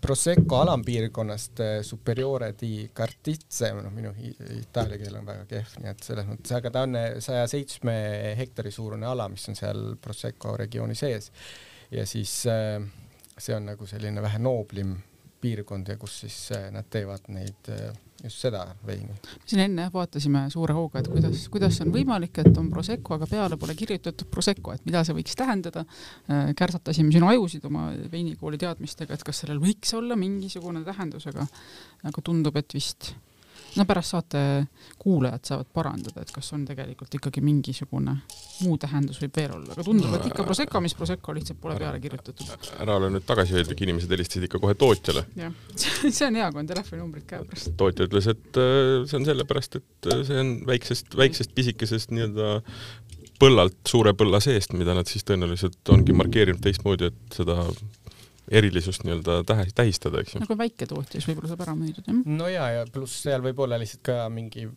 [0.00, 4.12] Prosecco alampiirkonnast eh, Superiore di Cartizze, noh minu
[4.58, 7.94] itaalia keel on väga kehv, nii et selles mõttes, aga ta on eh, saja seitsme
[8.38, 11.30] hektari suurune ala, mis on seal Prosecco regiooni sees.
[11.90, 12.80] ja siis eh,
[13.38, 14.96] see on nagu selline vähe nooblim
[15.40, 16.38] piirkond ja kus siis
[16.74, 17.70] nad teevad neid
[18.22, 19.14] just seda veini.
[19.46, 23.28] siin enne jah vaatasime suure hooga, et kuidas, kuidas on võimalik, et on Prosecco, aga
[23.30, 25.84] peale pole kirjutatud Prosecco, et mida see võiks tähendada.
[26.30, 31.46] Äh, kärsatasime sinu ajusid oma veinikooli teadmistega, et kas sellel võiks olla mingisugune tähendus, aga
[32.08, 33.12] aga tundub, et vist
[33.78, 34.42] no pärast saate
[34.98, 38.16] kuulajad saavad parandada, et kas on tegelikult ikkagi mingisugune
[38.64, 42.00] muu tähendus võib veel olla, aga tundub, et ikka Prosecco, mis Prosecco lihtsalt pole peale
[42.02, 42.70] kirjutatud.
[42.82, 45.24] ära ole nüüd tagasihoidlik, inimesed helistasid ikka kohe tootjale.
[45.38, 45.54] jah,
[46.18, 47.74] see on hea, kui on telefoninumbrid käepärast.
[47.80, 52.58] tootja ütles, et äh, see on sellepärast, et äh, see on väiksest, väiksest pisikesest nii-öelda
[53.38, 57.62] põllalt, suure põlla seest, mida nad siis tõenäoliselt ongi markeerinud teistmoodi, et seda
[58.50, 60.42] erilisust nii-öelda tähe, tähistada, eks ju.
[60.44, 62.20] nagu väiketootja, siis võib-olla saab ära müüdud, jah?
[62.40, 64.68] no ja, ja pluss seal võib olla lihtsalt ka mingi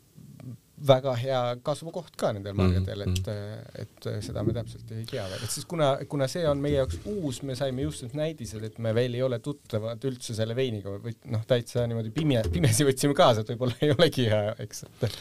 [0.88, 3.82] väga hea kasvukoht ka nendel marjadel mm, -hmm.
[3.82, 6.80] et, et seda me täpselt ei tea veel, et siis kuna, kuna see on meie
[6.80, 10.56] jaoks uus, me saime just need näidised, et me veel ei ole tuttavad üldse selle
[10.58, 14.88] veiniga või noh, täitsa niimoodi pime, pimesi võtsime kaasa, et võib-olla ei olegi hea, eks,
[15.06, 15.20] et.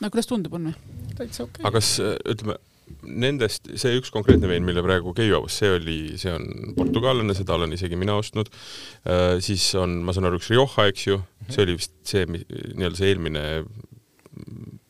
[0.00, 0.96] no kuidas tundub, on või?
[1.18, 1.68] täitsa okei okay..
[1.68, 1.92] aga kas
[2.32, 2.58] ütleme
[3.06, 7.56] nendest, see üks konkreetne vein, mille praegu Keiu avas, see oli, see on portugallane, seda
[7.58, 9.36] olen isegi mina ostnud äh,.
[9.44, 11.52] siis on, ma saan aru, üks Rioja, eks ju, mhm.
[11.54, 13.44] see oli vist see nii-öelda see eelmine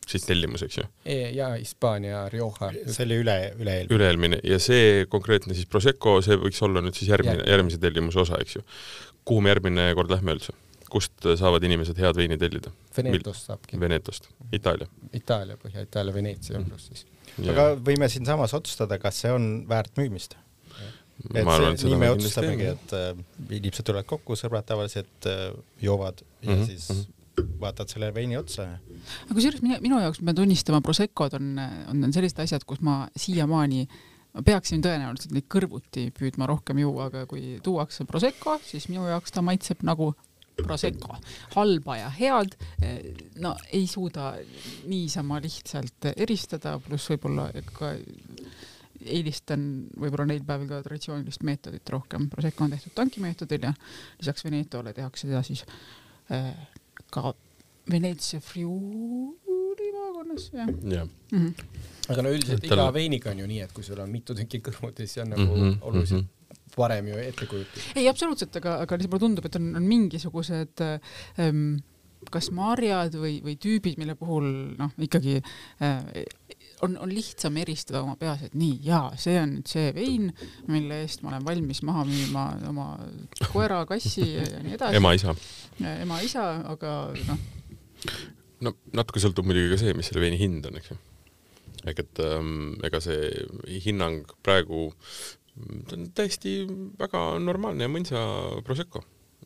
[0.07, 1.17] siis tellimus, eks ju e?
[1.35, 2.71] ja Hispaania Rioja.
[2.85, 3.97] see oli üle, üle-eelmine.
[3.97, 8.39] üle-eelmine ja see konkreetne siis Prosecco, see võiks olla nüüd siis järgmine, järgmise tellimuse osa,
[8.43, 8.65] eks ju.
[9.27, 10.55] kuhu me järgmine kord lähme üldse?
[10.87, 12.71] kust saavad inimesed head veini tellida?
[12.95, 13.75] Venetost saabki.
[13.79, 14.87] Venetost, Itaalia.
[15.11, 17.03] Itaalia, Põhja-Itaalia, Veneetsia ümbrus siis
[17.45, 20.37] aga võime siinsamas otsustada, kas see on väärt müümist.
[21.33, 23.07] et arvan, see, nii me otsustamegi, et äh,
[23.49, 25.47] inimesed tulevad kokku, sõbrad tavaliselt äh,
[25.81, 26.65] joovad ja mm -hmm.
[26.65, 27.47] siis mm -hmm.
[27.59, 28.67] vaatad selle veini otsa.
[29.25, 32.81] aga kusjuures minu, minu jaoks, ma pean tunnistama, Proseccod on, on, on sellised asjad, kus
[32.81, 33.87] ma siiamaani
[34.33, 39.31] ma peaksin tõenäoliselt neid kõrvuti püüdma rohkem juua, aga kui tuuakse Prosecco, siis minu jaoks
[39.31, 40.13] ta maitseb nagu
[40.63, 41.17] Prosecco,
[41.55, 42.55] halba ja head,
[43.43, 44.33] no ei suuda
[44.89, 47.93] niisama lihtsalt eristada, pluss võib-olla ka
[49.05, 49.67] eelistan
[49.99, 53.73] võib-olla neil päevil ka traditsioonilist meetodit rohkem, Prosecco on tehtud tankimeetodil ja
[54.21, 55.63] lisaks Venetole tehakse seda siis
[56.33, 56.49] äh,
[57.13, 57.33] ka
[57.91, 61.05] Veneetsia Friuli maakonnas, jah ja.
[61.05, 61.37] mm.
[61.37, 61.53] -hmm.
[62.09, 65.07] aga no üldiselt iga veiniga on ju nii, et kui sul on mitu tükki kõrvuti,
[65.07, 66.36] siis on nagu mm -hmm, oluliselt mm -hmm
[66.77, 67.85] varem ju ette kujutada.
[67.95, 71.63] ei, absoluutselt, aga, aga lihtsalt mulle tundub, et on, on mingisugused ähm,
[72.33, 76.23] kas marjad või, või tüübid, mille puhul noh, ikkagi äh,
[76.85, 80.29] on, on lihtsam eristada oma peas, et nii, jaa, see on nüüd see vein,
[80.71, 82.87] mille eest ma olen valmis maha müüma oma
[83.53, 84.99] koera, kassi ja nii edasi.
[84.99, 85.35] ema-isa.
[86.03, 86.95] ema-isa, aga
[87.29, 87.43] noh.
[88.65, 90.99] no natuke sõltub muidugi ka see, mis selle veini hind on, eks ju.
[91.87, 93.31] ehk et ähm, ega see
[93.85, 94.89] hinnang praegu,
[95.87, 96.59] ta on täiesti
[96.99, 98.23] väga normaalne ja mõnsa
[98.65, 99.03] Prosecco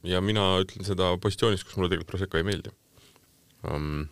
[0.07, 2.73] ja mina ütlen seda positsioonis, kus mulle tegelikult Prosecco ei meeldi
[3.69, 4.07] um,.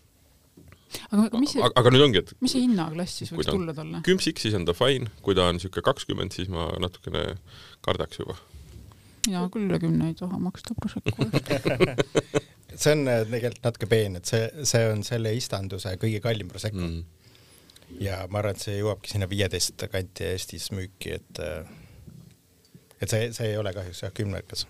[1.10, 4.04] aga, aga mis see, aga, nüüd ongi, et mis see hinnaklass siis võiks tulla talle?
[4.06, 7.26] kümps X, siis on ta fine, kui ta on niisugune kakskümmend, siis ma natukene
[7.86, 8.38] kardaks juba.
[9.28, 11.30] mina küll üle kümne ei taha maksta Prosecco
[12.80, 16.86] see on äh, tegelikult natuke peen, et see, see on selle istanduse kõige kallim Prosecco
[16.86, 17.98] mm.
[18.06, 21.66] ja ma arvan, et see jõuabki sinna viieteist kanti Eestis müüki, et äh,
[23.02, 24.68] et see, see ei ole kahjuks jah kümnekas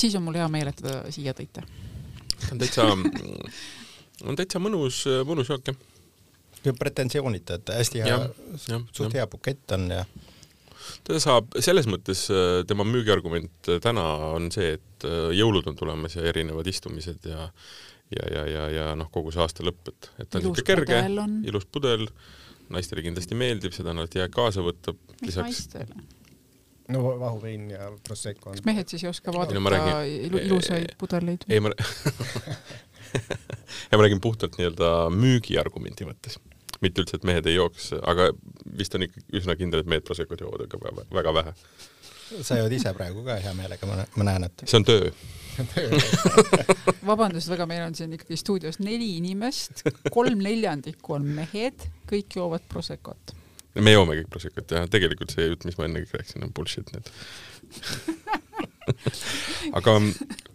[0.00, 1.64] siis on mul hea meel, et te siia tõite.
[2.50, 2.88] on täitsa,
[4.28, 6.74] on täitsa mõnus, mõnus jook jah.
[6.78, 8.18] pretensioonita, et hästi hea,
[8.92, 10.04] suht hea bukett on ja
[11.06, 14.04] ta saab, selles mõttes äh, tema müügiargument äh, täna
[14.34, 17.50] on see, et äh, jõulud on tulemas ja erinevad istumised ja
[18.10, 20.96] ja, ja, ja, ja noh, kogu see aasta lõpp, et, et ta on niisugune kerge,
[21.46, 22.08] ilus pudel,
[22.74, 24.98] naistele kindlasti meeldib, seda nad hea kaasa võtab.
[25.22, 26.00] mis naistele?
[26.92, 28.56] No vahuvein ja Prosecco on.
[28.56, 31.46] kas mehed siis ei oska vaadata no, räägin, ilu, ilusaid pudeleid?
[31.48, 31.72] ei, ma
[33.90, 36.38] ja ma räägin puhtalt nii-öelda müügiargumendi mõttes.
[36.80, 38.30] mitte üldse, et mehed ei jooks, aga
[38.78, 41.56] vist on ikka üsna kindel, et mehed Proseccot joovad ikka väga, väga vähe.
[42.46, 44.66] sa jood ise praegu ka hea meelega, ma, ma näen, et.
[44.66, 45.12] see on töö
[47.10, 52.64] vabandust väga, meil on siin ikkagi stuudios neli inimest, kolm neljandikku on mehed, kõik joovad
[52.70, 53.34] Proseccot
[53.78, 56.90] me joome kõik Proseccot ja tegelikult see jutt, mis ma enne kõik rääkisin, on bullshit
[56.94, 57.10] need
[59.78, 59.96] aga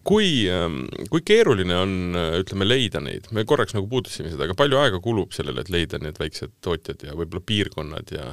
[0.04, 1.94] kui, ähm, kui keeruline on,
[2.42, 6.00] ütleme, leida neid, me korraks nagu puudutasime seda, aga palju aega kulub sellele, et leida
[6.04, 8.32] need väiksed tootjad ja võib-olla piirkonnad ja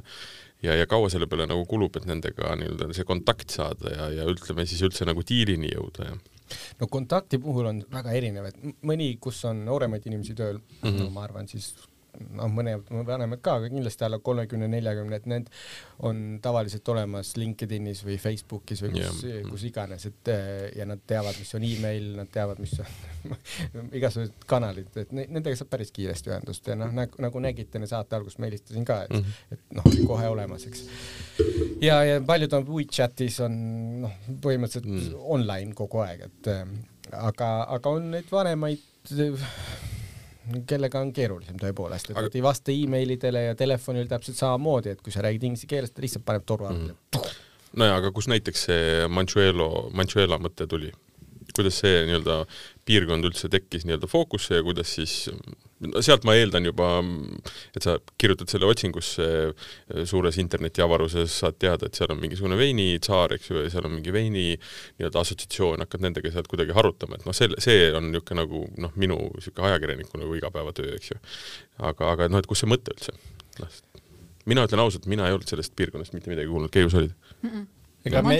[0.63, 4.29] ja, ja kaua selle peale nagu kulub, et nendega nii-öelda see kontakt saada ja, ja
[4.31, 6.21] ütleme siis üldse nagu diilini jõuda ja?
[6.83, 10.99] No kontakti puhul on väga erinev, et mõni, kus on nooremaid inimesi tööl mm, -hmm.
[11.01, 11.71] no ma arvan siis
[12.37, 15.49] noh, mõned vanemad ka, aga kindlasti alla kolmekümne, neljakümne, et need
[16.05, 20.33] on tavaliselt olemas LinkedInis või Facebookis või kus yeah., kus iganes, et
[20.77, 25.73] ja nad teavad, mis on email, nad teavad, mis on igasugused kanalid, et nendega saab
[25.73, 29.17] päris kiiresti ühendust ja noh, nagu, nagu nägite enne saate algust, ma helistasin ka, et
[29.17, 29.57] mm, -hmm.
[29.57, 30.85] et noh, kohe olemas, eks.
[31.81, 33.57] ja, ja paljud on WeChatis on
[34.05, 35.25] noh, põhimõtteliselt mm.
[35.39, 36.53] online kogu aeg, et
[37.17, 38.85] aga, aga on neid vanemaid
[40.69, 42.27] kellega on keerulisem tõepoolest, et aga...
[42.27, 46.05] nad ei vasta emailidele ja telefonil täpselt samamoodi, et kui sa räägid inglise keeles, ta
[46.05, 47.31] lihtsalt paneb toru alla mm..
[47.81, 50.93] nojah, aga kus näiteks see Manchuelo, Manchuela mõte tuli?
[51.53, 52.39] kuidas see nii-öelda
[52.89, 55.27] piirkond üldse tekkis nii-öelda fookusse ja kuidas siis
[56.05, 56.89] sealt ma eeldan juba,
[57.77, 59.27] et sa kirjutad selle otsingusse
[60.09, 64.15] suures internetiavaruses, saad teada, et seal on mingisugune veinitsaar, eks ju, ja seal on mingi
[64.15, 68.65] veini nii-öelda assotsiatsioon, hakkad nendega sealt kuidagi harutama, et noh, selle, see on niisugune nagu
[68.87, 71.21] noh, minu niisugune ajakirjaniku nagu igapäevatöö, eks ju.
[71.91, 73.15] aga, aga noh, et kus see mõte üldse?
[73.61, 73.79] noh,
[74.49, 77.49] mina ütlen ausalt, mina ei olnud sellest piirkonnast mitte midagi kuulnud, Keius olid mm?
[77.49, 77.71] -mm
[78.03, 78.35] ega me,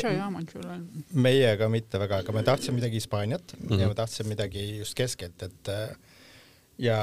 [1.15, 3.81] meiega mitte väga, aga me tahtsime midagi Hispaaniat mm -hmm.
[3.81, 5.71] ja me tahtsime midagi just keskelt, et
[6.79, 6.99] ja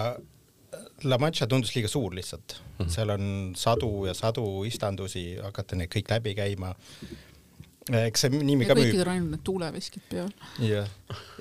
[1.08, 2.92] La Mancha tundus liiga suur lihtsalt mm, -hmm.
[2.94, 6.76] seal on sadu ja sadu istandusi, hakata neid kõik läbi käima.
[7.90, 8.92] eks see nimi ja ka müüb.
[8.92, 10.32] kõikidel on ainult need tuuleveskid peal.
[10.60, 10.90] jah,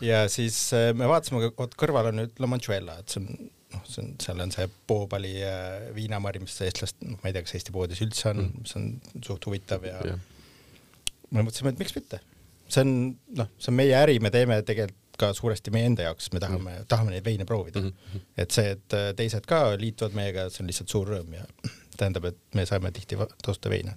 [0.01, 3.85] ja siis äh, me vaatasime, vot kõrval on nüüd La Manchuela, et see on noh,
[3.85, 7.59] see on, seal on see Poobali äh, viinamari, mis eestlast, noh, ma ei tea, kas
[7.59, 10.25] Eesti poodides üldse on mm., see on suht huvitav ja yeah.
[11.31, 12.23] me mõtlesime, et miks mitte.
[12.69, 12.95] see on,
[13.43, 16.73] noh, see on meie äri, me teeme tegelikult ka suuresti meie enda jaoks, me tahame
[16.73, 17.93] mm., tahame neid veine proovida mm.
[17.93, 18.25] -hmm.
[18.45, 21.45] et see, et äh, teised ka liituvad meiega, see on lihtsalt suur rõõm ja
[21.99, 23.97] tähendab, et me saame tihti osta veine.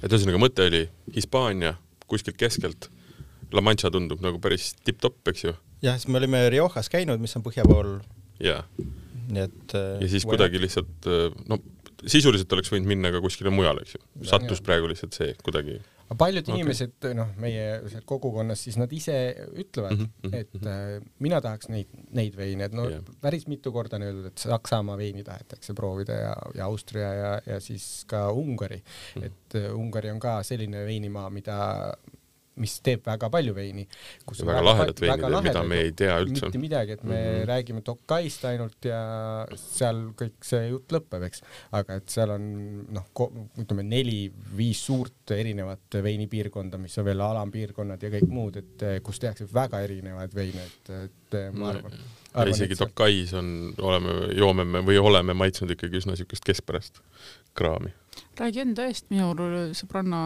[0.00, 0.84] et ühesõnaga mõte oli
[1.16, 1.74] Hispaania
[2.08, 2.90] kuskilt keskelt,
[3.54, 5.54] La Mancha tundub nagu päris tipp-topp, eks ju?
[5.84, 7.98] jah, siis me olime Riojas käinud, mis on põhja pool.
[8.40, 8.64] jaa.
[9.28, 11.60] nii et äh, ja siis kuidagi lihtsalt äh, no
[12.04, 14.02] sisuliselt oleks võinud minna ka kuskile mujale, eks ju.
[14.28, 14.68] sattus ja.
[14.68, 16.60] praegu lihtsalt see kuidagi aga paljud okay.
[16.60, 19.16] inimesed, noh, meie kogukonnas, siis nad ise
[19.52, 20.36] ütlevad mm, -hmm.
[20.40, 23.14] et äh, mina tahaks neid, neid veine, et no yeah.
[23.20, 27.60] päris mitu korda on öeldud, et Saksamaa veini tahetakse proovida ja, ja Austria ja, ja
[27.60, 29.22] siis ka Ungari mm.
[29.22, 29.26] -hmm.
[29.26, 31.58] et äh, Ungari on ka selline veinimaa, mida
[32.60, 33.84] mis teeb väga palju veini.
[33.84, 36.46] ja väga lahedat veini teeb, mida me ei tea üldse.
[36.46, 37.46] mitte midagi, et me mm -hmm.
[37.50, 39.00] räägime Tokaist ainult ja
[39.56, 41.42] seal kõik see jutt lõpeb, eks.
[41.72, 42.44] aga et seal on
[42.94, 43.06] noh,
[43.58, 49.48] ütleme neli-viis suurt erinevat veinipiirkonda, mis on veel alampiirkonnad ja kõik muud, et kus tehakse
[49.52, 51.98] väga erinevaid veine, et, et ma arvan mm.
[51.98, 56.98] -hmm ja isegi Tokais on, oleme, joome me või oleme maitsnud ikkagi üsna niisugust keskpärast
[57.54, 57.92] kraami.
[58.40, 59.30] Räägi enda eest, minu
[59.76, 60.20] sõbranna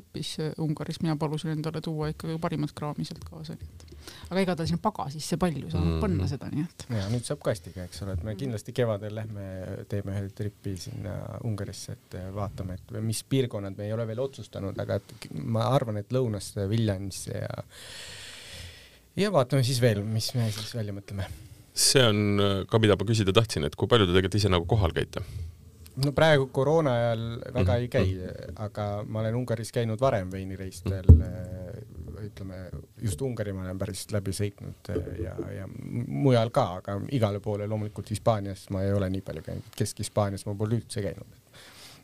[0.00, 3.90] õppis Ungaris, mina palusin endale tuua ikka parimat kraami sealt kaasa, nii et
[4.30, 6.00] aga ega ta sinna pagasisse palju saanud mm.
[6.04, 6.86] panna seda, nii et.
[6.96, 9.46] ja nüüd saab kastiga, eks ole, et me kindlasti kevadel lähme,
[9.90, 14.78] teeme ühe tripi sinna Ungarisse, et vaatame, et mis piirkonnad me ei ole veel otsustanud,
[14.84, 17.62] aga et ma arvan, et lõunasse, Viljanisse ja
[19.18, 21.28] ja vaatame siis veel, mis me siis välja mõtleme.
[21.74, 24.94] see on ka, mida ma küsida tahtsin, et kui palju te tegelikult ise nagu kohal
[24.96, 25.24] käite?
[26.04, 27.78] No praegu koroona ajal väga -hmm.
[27.78, 28.56] ei käi, mhm.
[28.66, 32.24] aga ma olen Ungaris käinud varem veinireistel mm, -hmm.
[32.26, 32.56] ütleme
[33.02, 35.68] just Ungari ma olen päris läbi sõitnud äh, ja, ja
[36.06, 40.54] mujal ka, aga igale poole loomulikult Hispaanias ma ei ole nii palju käinud, Kesk-Hispaanias ma
[40.54, 41.38] pole üldse käinud.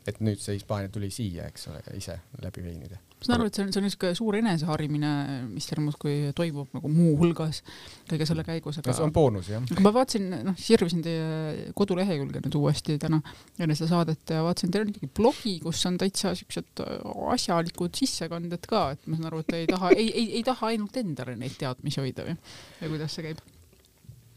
[0.07, 3.57] Et nüüd see Hispaania tuli siia, eks ole, ise läbi veinide ma saan aru, et
[3.57, 5.11] see on, see on niisugune suur eneseharimine,
[5.49, 7.63] mis seal muudkui toimub nagu muuhulgas
[8.09, 8.93] kõige selle käigus, aga.
[8.93, 9.65] see on boonus jah.
[9.81, 13.19] ma vaatasin, noh, sirvisin teie kodulehekülge nüüd uuesti täna
[13.57, 16.85] enne seda saadet ja vaatasin, teil on ikkagi blogi, kus on täitsa siuksed
[17.33, 20.73] asjalikud sissekanded ka, et ma saan aru, et te ei taha, ei, ei, ei taha
[20.75, 22.37] ainult endale neid teadmisi hoida või,
[22.83, 23.45] või kuidas see käib?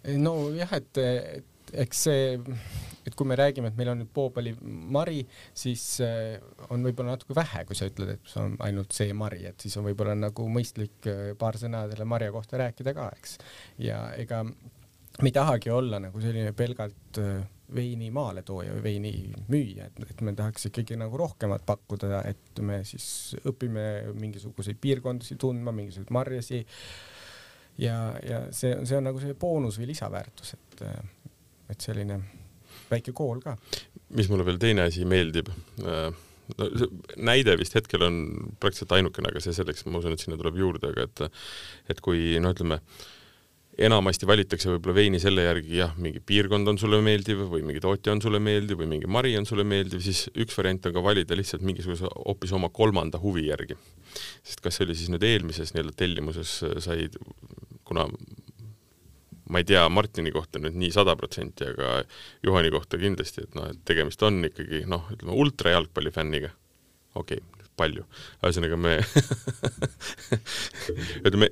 [0.00, 2.38] nojah, et, et eks see
[3.06, 5.20] et kui me räägime, et meil on nüüd Poopali mari,
[5.56, 9.44] siis äh, on võib-olla natuke vähe, kui sa ütled, et see on ainult see mari,
[9.48, 13.38] et siis on võib-olla nagu mõistlik äh, paar sõna selle marja kohta rääkida ka, eks.
[13.83, 17.40] ja ega me ei tahagi olla nagu selline pelgalt äh,
[17.74, 19.12] veini maaletooja või veini
[19.52, 23.06] müüja, et, et me tahaks ikkagi nagu rohkemat pakkuda, et me siis
[23.46, 23.87] õpime
[24.18, 26.64] mingisuguseid piirkondasid tundma, mingisuguseid marjasi.
[27.78, 30.85] ja, ja see, see on nagu see boonus või lisaväärtus, et,
[31.70, 32.20] et selline
[32.90, 33.56] väike kool ka.
[34.16, 35.50] mis mulle veel teine asi meeldib,
[35.85, 36.11] äh,
[36.59, 36.90] no see
[37.30, 38.20] näide vist hetkel on
[38.59, 41.24] praktiliselt ainukene, aga see selleks, ma usun, et sinna tuleb juurde, aga et
[41.94, 42.80] et kui no ütleme,
[43.80, 48.12] enamasti valitakse võib-olla veini selle järgi, jah, mingi piirkond on sulle meeldiv või mingi tootja
[48.12, 51.38] on sulle meeldiv või mingi mari on sulle meeldiv, siis üks variant on ka valida
[51.38, 53.78] lihtsalt mingisuguse hoopis oma kolmanda huvi järgi.
[54.42, 57.16] sest kas see oli siis nüüd eelmises nii-öelda tellimuses said,
[57.88, 58.09] kuna
[59.50, 62.00] ma ei tea Martini kohta nüüd nii sada protsenti, aga
[62.46, 66.52] Juhani kohta kindlasti, et noh, et tegemist on ikkagi noh, ütleme ultrajalgpallifänniga.
[67.18, 68.04] okei okay,, palju,
[68.44, 68.96] ühesõnaga me
[71.26, 71.50] ütleme,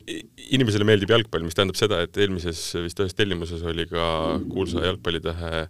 [0.53, 4.05] inimesele meeldib jalgpall, mis tähendab seda, et eelmises vist ühes tellimuses oli ka
[4.53, 5.69] kuulsa jalgpallitähe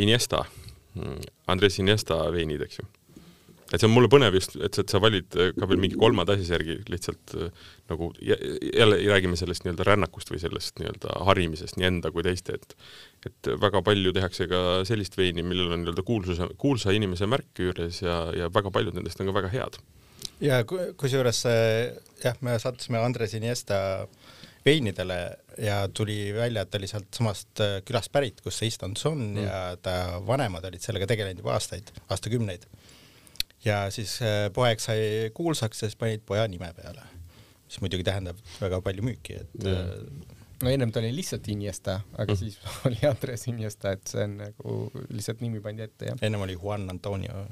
[0.00, 0.46] Iniesta,
[1.52, 2.88] Andres Iniesta veinid, eks ju
[3.72, 6.36] et see on mulle põnev just, et, et sa valid äh, ka veel mingi kolmanda
[6.36, 11.90] asja järgi lihtsalt äh, nagu jälle räägime sellest nii-öelda rännakust või sellest nii-öelda harimisest nii
[11.90, 12.76] enda kui teiste, et
[13.26, 18.02] et väga palju tehakse ka sellist veini, millel on nii-öelda kuulsuse, kuulsa inimese märk juures
[18.04, 19.80] ja, ja väga paljud nendest on ka väga head.
[20.44, 21.44] ja kusjuures
[22.24, 24.06] jah, me sattusime Andres Iniesta
[24.68, 29.04] veinidele ja tuli välja, et ta oli sealt samast äh, külast pärit, kus see Istons
[29.10, 29.42] on mm.
[29.46, 29.94] ja ta
[30.26, 32.66] vanemad olid sellega tegelenud juba aastaid, aastakümneid
[33.64, 37.04] ja siis äh, poeg sai kuulsaks ja siis panid poja nime peale,
[37.66, 39.66] mis muidugi tähendab väga palju müüki, et.
[39.66, 42.38] Äh, no ennem ta oli lihtsalt Iniesta, aga mm.
[42.38, 44.76] siis oli Andres Iniesta, et see on nagu
[45.08, 46.20] lihtsalt nimi pandi ette, jah.
[46.22, 47.46] ennem oli Juan Antonio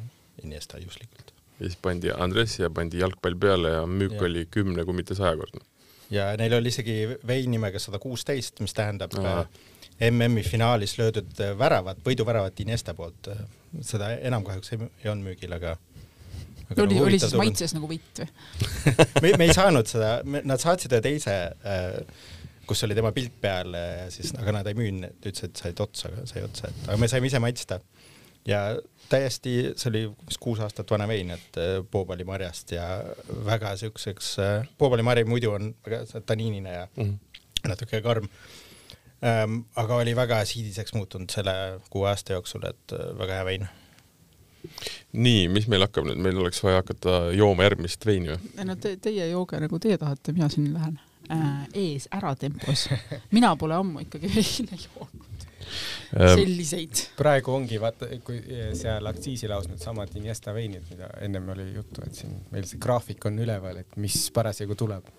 [0.45, 1.33] Iniesta juhuslikult.
[1.59, 4.27] ja siis pandi Andres ja pandi jalgpall peale ja müük ja.
[4.29, 5.65] oli kümne, kui mitte sajakordne.
[6.11, 9.47] ja neil oli isegi vein nimega sada kuusteist, mis tähendab Aha.
[10.11, 13.31] MM-i finaalis löödud väravat, võiduväravat Iniesta poolt.
[13.81, 15.77] seda enam kahjuks ei, ei olnud müügil, aga
[16.75, 18.23] oli, oli siis maitses nagu võit
[19.21, 22.01] või me, me ei saanud seda, nad saatsid ühe teise äh,
[22.67, 26.11] kus oli tema pilt peal ja siis, aga nad ei müünud, ütles, et said otsa,
[26.29, 27.81] sai otsa, et aga me saime ise maitsta.
[28.47, 28.61] ja
[29.11, 32.87] täiesti, see oli vist kuus aastat vana vein, et äh, Poobali marjast ja
[33.47, 37.69] väga siukseks äh,, Poobali mari muidu on väga taniinine ja mm -hmm.
[37.69, 38.29] natuke karm
[39.25, 39.61] ähm,.
[39.77, 43.69] aga oli väga siidiseks muutunud selle kuue aasta jooksul, et äh, väga hea vein
[45.17, 48.53] nii, mis meil hakkab nüüd, meil oleks vaja hakata jooma järgmist veini või?
[48.59, 50.99] ei no te, teie jooge nagu teie tahate, mina siin lähen
[51.33, 52.87] äh, ees ära tempos.
[53.37, 55.47] mina pole ammu ikkagi veine joonud
[56.15, 57.05] ähm, selliseid.
[57.19, 58.41] praegu ongi vaata, kui
[58.79, 63.39] seal aktsiisilaos needsamad Iniesta veinid, mida ennem oli juttu, et siin meil see graafik on
[63.45, 65.13] üleval, et mis parasjagu tuleb.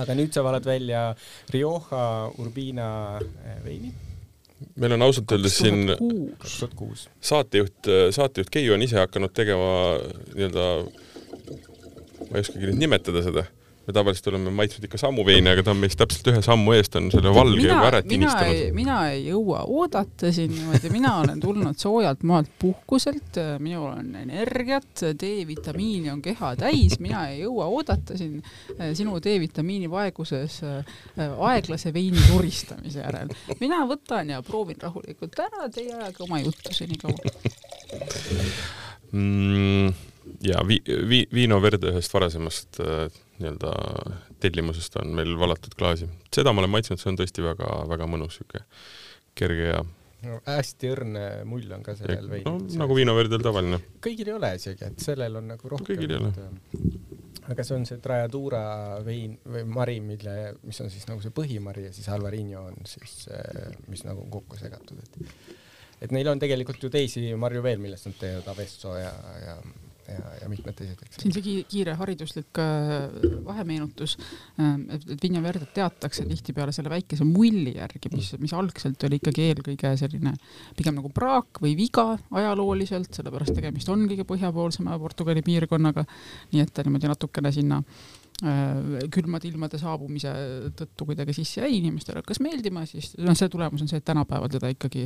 [0.00, 1.08] aga nüüd sa valad välja
[1.50, 4.09] Rioja Urbina äh, veini
[4.80, 5.94] meil on ausalt öeldes siin
[7.30, 9.70] saatejuht, saatejuht Keiu on ise hakanud tegema
[10.34, 10.66] nii-öelda,
[12.28, 13.46] ma ei oskagi nüüd nimetada seda,
[13.86, 16.96] me tavaliselt oleme maitsnud ikka sammu veini, aga ta on meist täpselt ühe sammu eest,
[17.00, 18.74] on selle valge juba ära tinistanud.
[18.76, 25.04] mina ei jõua oodata siin niimoodi, mina olen tulnud soojalt maalt puhkuselt, minul on energiat,
[25.22, 28.38] D-vitamiini on keha täis, mina ei jõua oodata siin
[28.76, 31.00] eh, sinu D-vitamiini vaeguses eh,
[31.50, 33.32] aeglase veini turistamise järel.
[33.60, 37.32] mina võtan ja proovin rahulikult ära, teie ajage oma juttu senikaua
[39.12, 39.98] mm,
[40.44, 43.08] ja vi-, vi-, Viino Verde ühest varasemast äh,
[43.42, 43.72] nii-öelda
[44.42, 46.08] tellimusest on meil valatud klaasi.
[46.34, 48.64] seda ma olen maitsnud, see on tõesti väga, väga mõnus, sihuke
[49.38, 49.80] kerge ja
[50.26, 52.48] no hästi õrne mull on ka sellel veinil.
[52.48, 53.80] no nagu viinaverdel tavaline.
[54.04, 55.88] kõigil ei ole isegi, et sellel on nagu rohkem.
[55.94, 56.50] kõigil ei ole.
[57.50, 58.62] aga see on see Trajadura
[59.06, 60.36] vein või mari, mille,
[60.66, 64.60] mis on siis nagu see põhimari ja siis Alvarinho on siis, äh, mis nagu kokku
[64.60, 65.56] segatud, et
[66.00, 69.12] et neil on tegelikult ju teisi marju veel, millest nad teevad Avesso ja,
[69.44, 69.56] ja
[70.10, 71.20] ja, ja mitmed teised, eks.
[71.22, 74.16] siin see kiire hariduslik äh, vahemeenutus,
[74.60, 79.48] ähm, et Vinja Verdet teatakse tihtipeale selle väikese mulli järgi, mis, mis algselt oli ikkagi
[79.48, 80.34] eelkõige selline
[80.78, 86.06] pigem nagu praak või viga ajalooliselt, sellepärast tegemist on kõige põhjapoolsema Portugali piirkonnaga,
[86.52, 87.82] nii et ta niimoodi natukene sinna
[88.40, 90.30] Äh, külmade ilmade saabumise
[90.78, 92.22] tõttu kuidagi sisse jäi, inimestele.
[92.22, 95.02] Hakkas meeldima, siis noh, see tulemus on see, et tänapäeval teda ikkagi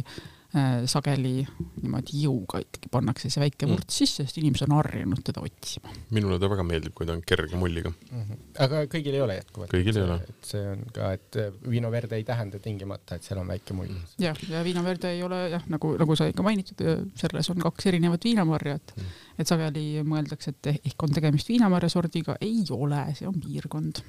[0.91, 1.43] sageli
[1.83, 3.97] niimoodi jõuga ikkagi pannakse see väike vurts mm.
[3.97, 5.91] sisse, sest inimesed on harjunud teda otsima.
[6.15, 8.21] minule ta väga meeldib, kui ta on kerge mulliga mm.
[8.21, 8.43] -hmm.
[8.67, 9.73] aga kõigil ei ole jätkuvalt?
[9.73, 10.19] kõigil ei ole.
[10.29, 13.75] et see on ka, et äh, Vino Verde ei tähenda tingimata, et seal on väike
[13.75, 14.13] mull mm..
[14.23, 16.85] jah, ja Vino Verde ei ole jah, nagu, nagu sai ka mainitud,
[17.19, 19.17] selles on kaks erinevat viinamarja, et mm.
[19.43, 24.05] et sageli mõeldakse, et ehk on tegemist viinamarja sordiga, ei ole see on piirkond,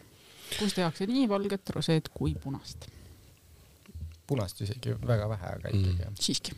[0.60, 2.86] kus tehakse nii valget roseed kui punast.
[4.28, 6.18] Punast isegi väga vähe, aga ikkagi mm..
[6.22, 6.56] siiski.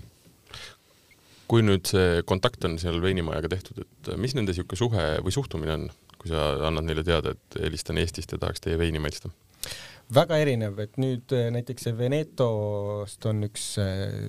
[1.47, 5.77] kui nüüd see kontakt on seal veinimajaga tehtud, et mis nende niisugune suhe või suhtumine
[5.77, 5.85] on,
[6.17, 9.31] kui sa annad neile teada, et helistan Eestist ja tahaks teie veini maitsta?
[10.13, 14.27] väga erinev, et nüüd eh, näiteks Venetost on üks, eh,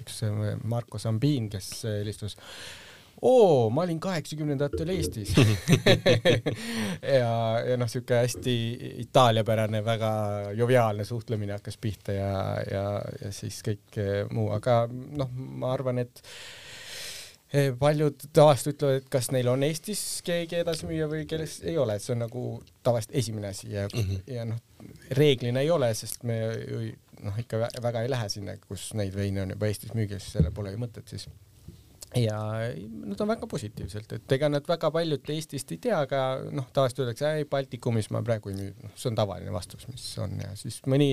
[0.00, 2.36] üks eh, Marko Sambin, kes helistas
[3.22, 5.34] oo, ma olin kaheksakümnendatel Eestis.
[7.00, 8.54] Ja, ja noh, sihuke hästi
[9.04, 10.10] itaaliapärane, väga
[10.56, 12.32] joviaalne suhtlemine hakkas pihta ja,
[12.70, 12.84] ja,
[13.22, 13.98] ja siis kõik
[14.32, 16.22] muu, aga noh, ma arvan, et
[17.52, 21.96] eh, paljud tavaliselt ütlevad, et kas neil on Eestis keegi edasimüüja või kelles ei ole,
[21.96, 22.44] et see on nagu
[22.86, 24.32] tavaliselt esimene asi ja mm, -hmm.
[24.36, 24.60] ja noh,
[25.16, 26.40] reeglina ei ole, sest me
[27.24, 30.76] noh, ikka väga ei lähe sinna, kus neid veine on juba Eestis müügis, selle pole
[30.76, 31.28] ju mõtet siis
[32.16, 32.38] ja
[33.04, 37.04] nad on väga positiivselt, et ega nad väga paljud Eestist ei tea, aga noh, tavaliselt
[37.04, 40.50] öeldakse, ei Baltikumis ma praegu ei müü, noh, see on tavaline vastus, mis on ja
[40.58, 41.12] siis mõni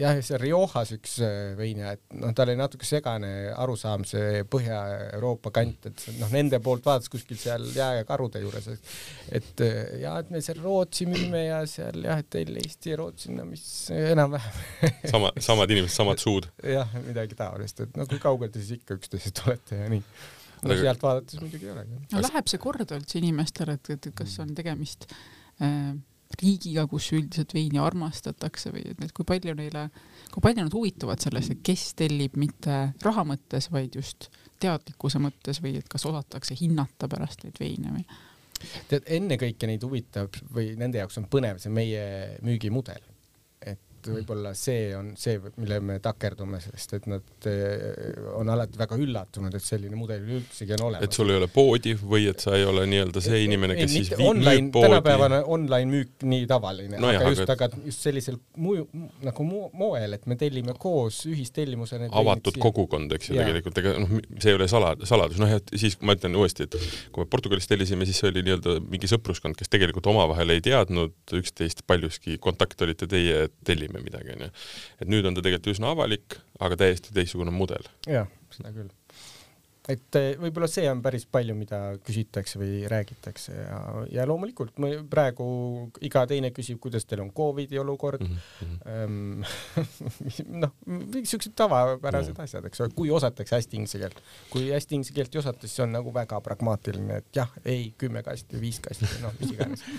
[0.00, 4.46] jah, see Riojas üks äh, vein ja et noh, tal oli natuke segane arusaam see
[4.52, 8.70] Põhja-Euroopa kant, et noh, nende poolt vaadates kuskil seal jää ja karude juures,
[9.28, 13.02] et äh, ja et me seal Rootsi müüme ja seal jah, et teil Eesti ja
[13.02, 16.48] Rootsi, no mis enam-vähem sama, samad inimesed, samad suud.
[16.78, 20.04] jah, midagi taolist, et no kui kaugel te siis ikka üksteisest olete ja nii
[20.62, 22.00] no sealt vaadates muidugi ei olegi.
[22.12, 25.92] no läheb see korda üldse inimestele, et, et kas on tegemist äh,
[26.40, 29.88] riigiga, kus üldiselt veini armastatakse või et kui palju neile,
[30.32, 34.30] kui palju nad huvituvad sellest, et kes tellib mitte raha mõttes, vaid just
[34.62, 38.06] teadlikkuse mõttes või et kas osatakse hinnata pärast neid veine või?
[38.88, 42.04] tead, ennekõike neid huvitab või nende jaoks on põnev see meie
[42.46, 43.02] müügimudel
[44.02, 48.98] et võib-olla see on see, mille me takerdume, sest et nad eh, on alati väga
[49.00, 51.06] üllatunud, et selline mudel üldsegi on olemas.
[51.06, 53.94] et sul ei ole poodi või et sa ei ole nii-öelda see inimene, kes ei,
[54.00, 54.88] siis viib, online, müüb poodi?
[54.88, 58.88] tänapäevane online müük nii tavaline no, aga jah, just, aga just sellisel muju,
[59.22, 62.10] nagu moel, et me tellime koos ühistellimusena.
[62.22, 65.98] avatud kogukond, eks ju, tegelikult, ega noh, see ei ole sala, saladus, noh, et siis
[66.02, 66.78] ma ütlen uuesti, et
[67.14, 71.36] kui me Portugalis tellisime, siis see oli nii-öelda mingi sõpruskond, kes tegelikult omavahel ei teadnud
[71.38, 74.50] üksteist paljuski, kontakt olite teie, et tellime teeme midagi, onju.
[75.00, 77.86] et nüüd on ta tegelikult üsna avalik, aga täiesti teistsugune mudel.
[78.08, 78.90] jah, seda küll.
[79.90, 83.80] et eh, võib-olla see on päris palju, mida küsitakse või räägitakse ja,
[84.14, 85.46] ja loomulikult ma praegu
[86.06, 88.38] iga teine küsib, kuidas teil on Covidi olukord mm.
[88.86, 89.44] -hmm.
[90.62, 90.74] noh,
[91.18, 92.46] siuksed tavapärased no.
[92.46, 94.22] asjad, eks ole, kui osatakse hästi inglise keelt.
[94.54, 97.90] kui hästi inglise keelt ei osata, siis see on nagu väga pragmaatiline, et jah, ei,
[97.98, 99.82] kümme kasti, viis kasti, noh, mis iganes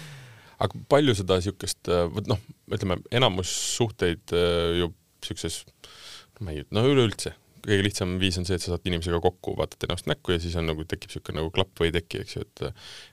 [0.61, 2.41] aga palju seda siukest, äh, vot noh,
[2.73, 4.91] ütleme enamus suhteid äh, ju
[5.23, 7.31] no ma ei, no üleüldse,
[7.63, 10.55] kõige lihtsam viis on see, et sa saad inimesega kokku, vaatad ennast näkku ja siis
[10.59, 12.63] on nagu tekib siuke nagu klapp või ei teki, eks ju, et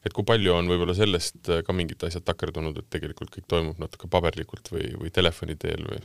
[0.08, 3.78] et kui palju on võib-olla sellest äh, ka mingid asjad takerdunud, et tegelikult kõik toimub
[3.82, 6.02] natuke paberlikult või, või telefoni teel või?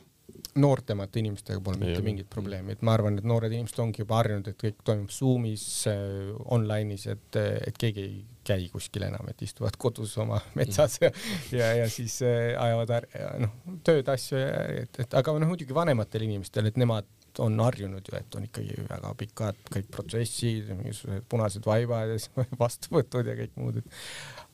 [0.56, 4.48] noortemate inimestega pole mitte mingit probleemi, et ma arvan, et noored inimesed ongi juba harjunud,
[4.48, 8.16] et kõik toimub Zoomis äh,, online'is, et, et keegi ei
[8.46, 11.12] käi kuskil enam, et istuvad kodus oma metsas ja,
[11.52, 13.10] ja, ja siis äh, ajavad
[13.42, 13.54] noh,
[13.86, 17.10] tööd, asju ja et, et aga noh, muidugi vanematel inimestel, et nemad
[17.44, 23.28] on harjunud ju, et on ikkagi väga pikad kõik protsessid, mingisugused punased vaibad ja vastuvõtud
[23.28, 24.02] ja kõik muud, et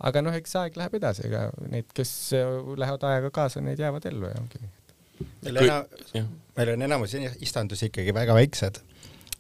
[0.10, 2.14] aga noh, eks aeg läheb edasi, ega need, kes
[2.82, 4.72] lähevad ajaga kaasa, need jäävad ellu ja ongi nii.
[5.46, 6.26] meil ena-,
[6.58, 8.82] meil on enamus istandusi ikkagi väga väiksed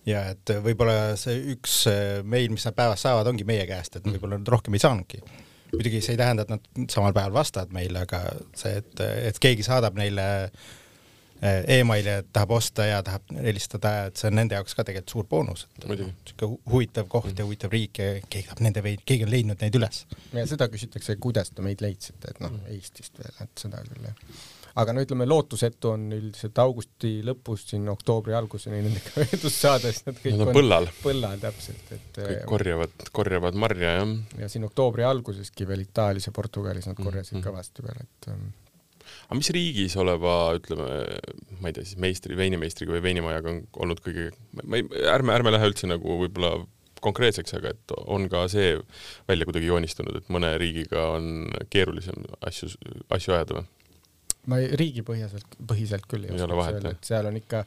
[0.08, 1.78] ja et võib-olla see üks
[2.24, 5.22] meil, mis nad päevas saavad, ongi meie käest, et võib-olla nad rohkem ei saanudki.
[5.72, 8.24] muidugi see ei tähenda, et nad samal päeval vastavad meile, aga
[8.58, 10.72] see, et, et keegi saadab neile äh,
[11.78, 15.30] emaili, et tahab osta ja tahab helistada, et see on nende jaoks ka tegelikult suur
[15.30, 15.68] boonus.
[15.84, 19.78] niisugune huvitav koht ja huvitav riik ja keegi tahab nende veidi, keegi on leidnud neid
[19.80, 20.06] üles.
[20.34, 24.26] ja seda küsitakse, kuidas te meid leidsite, et noh, Eestist veel, et seda küll jah
[24.80, 30.09] aga no ütleme, lootusetu on üldiselt augusti lõpust siin oktoobri alguseni nendega ühendust saada, sest
[30.09, 30.89] nad kõik nad on põllal.
[31.03, 34.15] põllal täpselt, et kõik äh, korjavad, korjavad marja, jah.
[34.43, 37.47] ja siin oktoobri alguseski veel Itaalias ja Portugalis nad korjasid mm -hmm.
[37.49, 38.51] kõvasti veel, et ähm,
[39.28, 40.89] aga mis riigis oleva, ütleme,
[41.59, 44.30] ma ei tea, siis meistri, veinimeistriga või veinimajaga on olnud kõige,
[44.63, 46.55] ma ei, ärme, ärme lähe üldse nagu võib-olla
[47.01, 48.76] konkreetseks, aga et on ka see
[49.30, 52.69] välja kuidagi joonistunud, et mõne riigiga on keerulisem asju,
[53.09, 53.69] asju ajada või?
[54.50, 57.64] Ma riigipõhiselt, põhiselt küll ei, ei oska öelda, et seal on ikka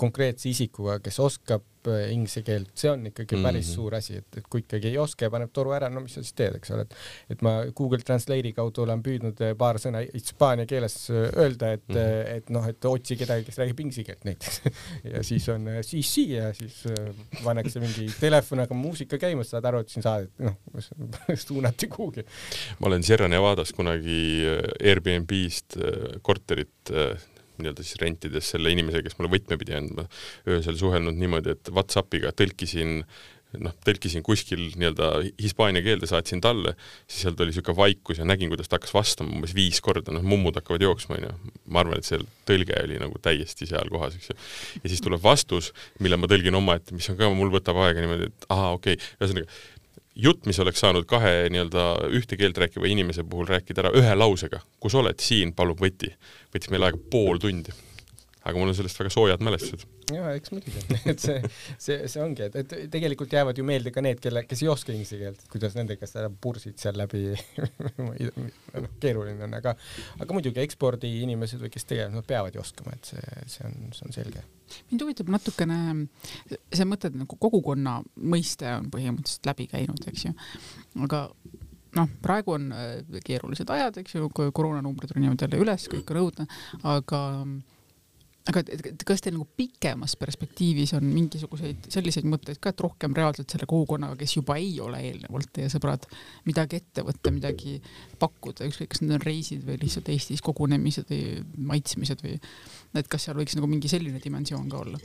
[0.00, 1.64] konkreetse isikuga, kes oskab
[2.10, 3.74] inglise keelt, see on ikkagi päris mm -hmm.
[3.74, 6.22] suur asi, et, et kui ikkagi ei oska ja paneb toru ära, no mis sa
[6.22, 6.96] siis teed, eks ole, et
[7.30, 11.88] et ma Google Translate'i kaudu olen püüdnud äh, paar sõna hispaania keeles äh, öelda, et
[11.88, 12.36] mm, -hmm.
[12.36, 14.60] et noh, et otsi kedagi, kes räägib inglise keelt näiteks
[15.14, 16.82] ja siis on siis siia, siis
[17.44, 20.56] pannakse mingi telefon hakkab muusika käima, saad aru, et siin saadet, noh,
[21.46, 22.26] suunati kuhugi.
[22.80, 24.44] ma olen Sierra Nevadas kunagi
[24.82, 25.78] Airbnb-st
[26.22, 26.94] korterit
[27.60, 30.06] nii-öelda siis rentides selle inimese, kes mulle võtme pidi andma,
[30.48, 33.00] öösel suhelnud niimoodi, et Whatsappiga tõlkisin
[33.62, 36.74] noh, tõlkisin kuskil nii-öelda hispaania keelde, saatsin talle,
[37.06, 40.24] siis seal tuli niisugune vaikus ja nägin, kuidas ta hakkas vastama umbes viis korda, noh,
[40.26, 41.54] mummud hakkavad jooksma, onju.
[41.72, 44.36] ma arvan, et see tõlge oli nagu täiesti seal kohas, eks ju.
[44.82, 48.30] ja siis tuleb vastus, mille ma tõlgin omaette, mis on ka, mul võtab aega niimoodi,
[48.32, 49.48] et ahaa, okei okay., ühesõnaga
[50.16, 51.86] jutt, mis oleks saanud kahe nii-öelda
[52.16, 56.12] ühte keelt rääkiva inimese puhul rääkida ära ühe lausega, kus oled, siin, palub võti,
[56.54, 57.74] võttis meil aega pool tundi.
[58.46, 59.86] Aga mul on sellest väga soojad mälestused.
[60.14, 60.82] jaa, eks muidugi,
[61.12, 61.40] et see,
[61.82, 64.94] see, see ongi, et, et tegelikult jäävad ju meelde ka need, kelle, kes ei oska
[64.94, 67.24] inglise keelt, kuidas nendega seda pursid seal läbi.
[67.96, 69.74] Noh, keeruline on, aga
[70.20, 74.08] aga muidugi ekspordiinimesed või kes tegelevad, nad peavad ju oskama, et see, see on, see
[74.08, 74.44] on selge.
[74.90, 75.78] Mind huvitab natukene
[76.50, 80.34] see mõte, et nagu kogukonna mõiste on põhimõtteliselt läbi käinud, eks ju,
[81.06, 81.26] aga
[81.96, 86.48] noh, praegu on äh, keerulised ajad, eks ju, koroonanumbrid ronivad jälle üles, kõik on õudne,
[86.86, 87.22] aga
[88.46, 88.62] aga
[89.06, 94.18] kas teil nagu pikemas perspektiivis on mingisuguseid selliseid mõtteid ka, et rohkem reaalselt selle kogukonnaga,
[94.20, 96.06] kes juba ei ole eelnevalt teie sõbrad,
[96.46, 97.80] midagi ette võtta, midagi
[98.22, 101.40] pakkuda, ükskõik, kas need on reisid või lihtsalt Eestis kogunemised või
[101.72, 102.38] maitsmised või
[102.96, 105.02] et kas seal võiks nagu mingi selline dimensioon ka olla?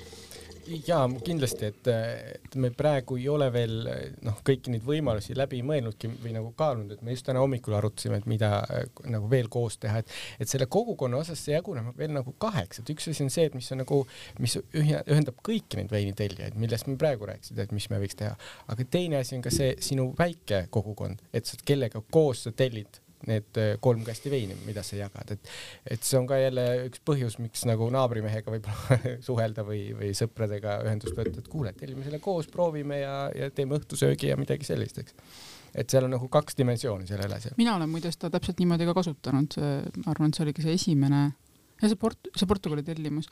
[0.87, 1.89] Jaa, kindlasti, et,
[2.35, 3.75] et me praegu ei ole veel
[4.25, 8.21] noh, kõiki neid võimalusi läbi mõelnudki või nagu kaalunud, et me just täna hommikul arutasime,
[8.21, 8.61] et mida
[9.05, 12.93] nagu veel koos teha, et, et selle kogukonna osas see jaguneb veel nagu kaheks, et
[12.93, 14.01] üks asi on see, et mis on nagu,
[14.43, 18.35] mis ühendab kõiki neid veinitellijaid, millest me praegu rääkisime, et mis me võiks teha,
[18.71, 23.01] aga teine asi on ka see sinu väike kogukond, et sa, kellega koos sa tellid
[23.29, 25.51] need äh, kolm kasti veini, mida sa jagad, et
[25.95, 30.79] et see on ka jälle üks põhjus, miks nagu naabrimehega võib-olla suhelda või, või sõpradega
[30.87, 35.01] ühendust võtta, et kuule, tellime selle koos, proovime ja, ja teeme õhtusöögi ja midagi sellist,
[35.03, 35.17] eks
[35.71, 37.55] et seal on nagu kaks dimensiooni sellel asjal.
[37.57, 39.55] mina olen muide seda täpselt niimoodi ka kasutanud,
[40.03, 41.21] ma arvan, et see oligi see esimene
[41.81, 43.27] ja see port-, see Portugali tellimus,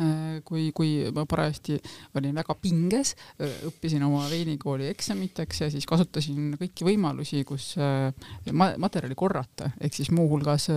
[0.00, 1.78] äh, kui, kui ma parajasti
[2.18, 8.10] olin väga pinges, äh, õppisin oma veinikooli eksamiteks ja siis kasutasin kõiki võimalusi, kus äh,
[8.52, 10.70] ma-, materjali korrata, ehk siis muuhulgas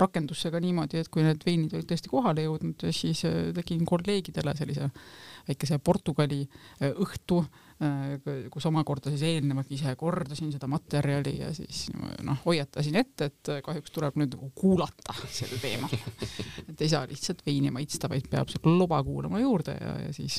[0.00, 3.24] rakendusse ka niimoodi, et kui need veinid olid tõesti kohale jõudnud, siis
[3.56, 4.90] tegin kolleegidele sellise
[5.48, 6.42] väikese Portugali
[6.92, 7.42] õhtu
[7.76, 11.82] Äh, kus omakorda siis eelnevalt ise kordasin seda materjali ja siis
[12.24, 15.92] noh, hoiatasin ette, et kahjuks tuleb nüüd nagu kuulata sel teemal.
[16.70, 20.38] et ei saa lihtsalt veini maitsta, vaid peab seda loba kuulama juurde ja, ja siis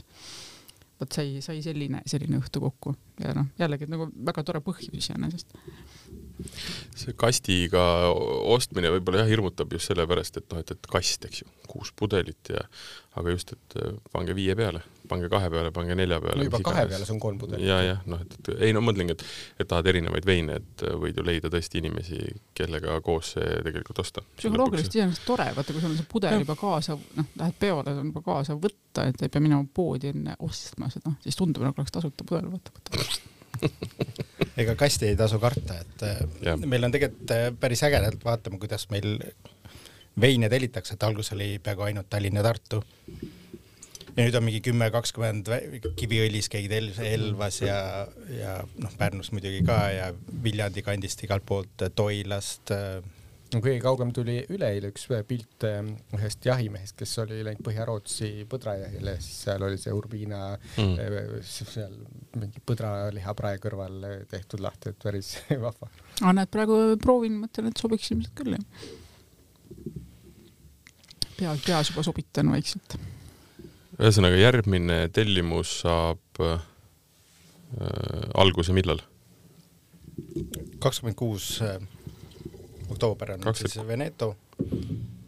[0.98, 5.54] vot sai, sai selline, selline õhtu kokku ja noh, jällegi nagu väga tore põhjus iseenesest
[6.98, 7.82] see kastiga
[8.54, 12.52] ostmine võib-olla jah, hirmutab just sellepärast, et noh, et, et kast, eks ju, kuus pudelit
[12.54, 12.62] ja
[13.18, 16.38] aga just, et äh, pange viie peale, pange kahe peale, pange nelja peale.
[16.42, 17.66] no juba kahe peale, see on kolm pudelit.
[17.66, 19.26] ja, jah, noh, et, et ei no mõtlengi, et,
[19.58, 22.22] et tahad erinevaid veine, et äh, võid ju leida tõesti inimesi,
[22.58, 24.26] kellega koos see tegelikult osta.
[24.38, 28.14] psühholoogiliselt iseenesest tore, vaata, kui sul on see pudel juba kaasa, noh, lähed peole, on
[28.14, 31.98] juba kaasa võtta, et ei pea minema poodi enne ostma seda, siis tundub, nagu oleks
[31.98, 34.26] tasuta pudel, vaata, võta
[34.58, 36.52] ega kasti ei tasu karta, et Ja.
[36.52, 36.58] ja.
[36.58, 39.18] meil on tegelikult äh, päris ägedalt, vaatame, kuidas meil
[40.22, 42.84] veine tellitakse, et alguses oli peaaegu ainult Tallinn ja Tartu.
[44.18, 45.50] ja nüüd on mingi kümme, kakskümmend
[46.00, 50.08] Kiviõlis keegi tellis Elvas ja, ja noh, Pärnus muidugi ka ja
[50.44, 52.72] Viljandi kandist igalt poolt, Toilast.
[52.74, 53.04] äh,
[53.54, 55.80] no kõige kaugem tuli üleeile üks pilt äh,
[56.18, 60.42] ühest jahimehest, kes oli läinud Põhja-Rootsi põdrajahile, siis seal oli see Urbina
[60.78, 60.94] Mm.
[60.94, 61.42] mm.
[61.48, 61.94] seal
[62.38, 65.36] mingi põdralihaprae kõrval äh, tehtud lahti, et päris
[65.66, 65.90] vahva.
[66.20, 68.66] aga näed, praegu proovin, mõtlen, et sobiks ilmselt küll, jah.
[71.38, 72.98] peas, peas juba sobitan vaikselt.
[73.98, 76.58] ühesõnaga, järgmine tellimus saab äh,
[78.38, 79.02] alguse millal?
[80.82, 81.60] kakskümmend kuus
[82.90, 84.36] oktoober on Kakskümmend- siis Veneto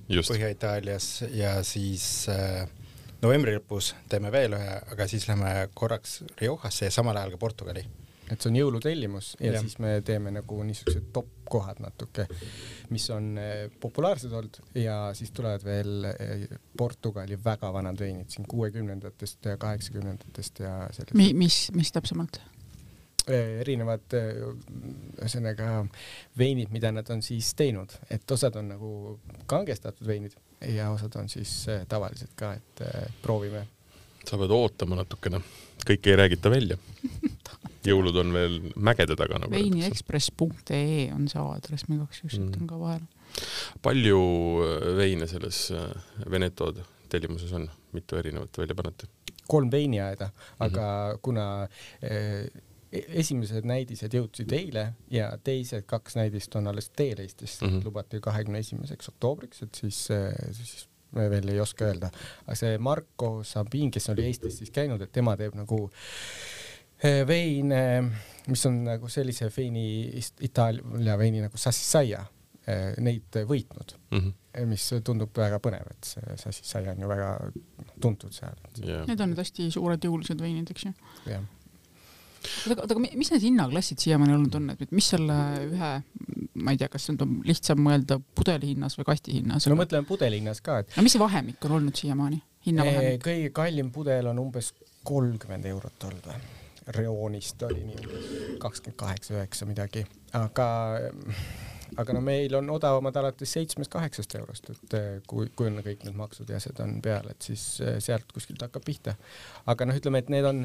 [0.09, 2.65] Põhja-Itaalias ja siis äh,
[3.21, 7.83] novembri lõpus teeme veel ühe, aga siis lähme korraks Riojasse ja samal ajal ka Portugali.
[8.29, 12.27] et see on jõulutellimus ja, ja siis me teeme nagu niisugused top kohad natuke,
[12.93, 16.45] mis on äh, populaarsed olnud ja siis tulevad veel äh,
[16.77, 22.41] Portugali väga vanad veinid siin kuuekümnendatest ja kaheksakümnendatest ja sellised Mi-, mis, mis täpsemalt?
[23.29, 24.41] Eh, erinevad eh,
[25.19, 25.85] ühesõnaga
[26.39, 28.91] veinid, mida nad on siis teinud, et osad on nagu
[29.49, 30.35] kangestatud veinid
[30.67, 33.65] ja osad on siis eh, tavalised ka, et eh, proovime.
[34.25, 35.41] sa pead ootama natukene,
[35.85, 36.77] kõike ei räägita välja.
[37.89, 42.49] jõulud on veel mägede taga nagu veiniexpress.ee on see aadress, ma igaks juhuks Mm.
[42.49, 43.07] ütlen ka vahele.
[43.81, 44.19] palju
[44.97, 45.71] veine selles
[46.29, 46.73] Veneto
[47.09, 49.07] tellimuses on, mitu erinevat välja panete?
[49.49, 51.19] kolm veiniaeda, aga mm -hmm.
[51.21, 51.67] kuna
[52.91, 57.71] esimesed näidised jõudsid eile ja teised kaks näidist on alles teel Eestisse mm.
[57.71, 57.85] -hmm.
[57.85, 60.07] lubati kahekümne esimeseks oktoobriks, et siis,
[60.51, 62.09] siis me veel ei oska öelda.
[62.45, 65.83] aga see Marko Sabin, kes oli Eestis siis käinud, et tema teeb nagu
[67.03, 67.83] eh, veine,
[68.47, 69.85] mis on nagu sellise veini,
[70.41, 72.25] Itaalia veini nagu Sassisaia,
[73.01, 74.19] neid võitnud mm.
[74.19, 74.65] -hmm.
[74.69, 77.29] mis tundub väga põnev, et see Sassisaia on ju väga
[78.01, 78.57] tuntud seal.
[78.77, 79.07] Yeah.
[79.07, 80.93] Need on need hästi suured jõulised veinid, eks ju.
[81.25, 81.45] jah
[82.71, 85.37] aga, aga mi- mis need hinnaklassid siiamaani olnud on, et mis selle
[85.69, 85.91] ühe,
[86.59, 89.67] ma ei tea, kas nüüd on lihtsam mõelda pudeli hinnas või kasti hinnas?
[89.71, 93.23] no mõtleme pudelihinnas ka, et aga mis see vahemik on olnud siiamaani, hinnavahemik?
[93.25, 94.73] kõige kallim pudel on umbes
[95.07, 96.55] kolmkümmend eurot olnud või?
[96.89, 98.29] Reoonist oli nii umbes
[98.63, 100.01] kakskümmend kaheksa, üheksa midagi,
[100.33, 100.69] aga
[101.97, 106.17] aga no meil on odavamad alates seitsmest-kaheksast eurost, et eh, kui, kui on kõik need
[106.17, 109.15] maksud ja asjad on peal, et siis eh, sealt kuskilt hakkab pihta.
[109.69, 110.63] aga noh, ütleme, et need on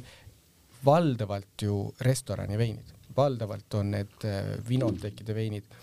[0.84, 5.74] valdavalt ju restorani veinid, valdavalt on need eh, vinotekide veinid.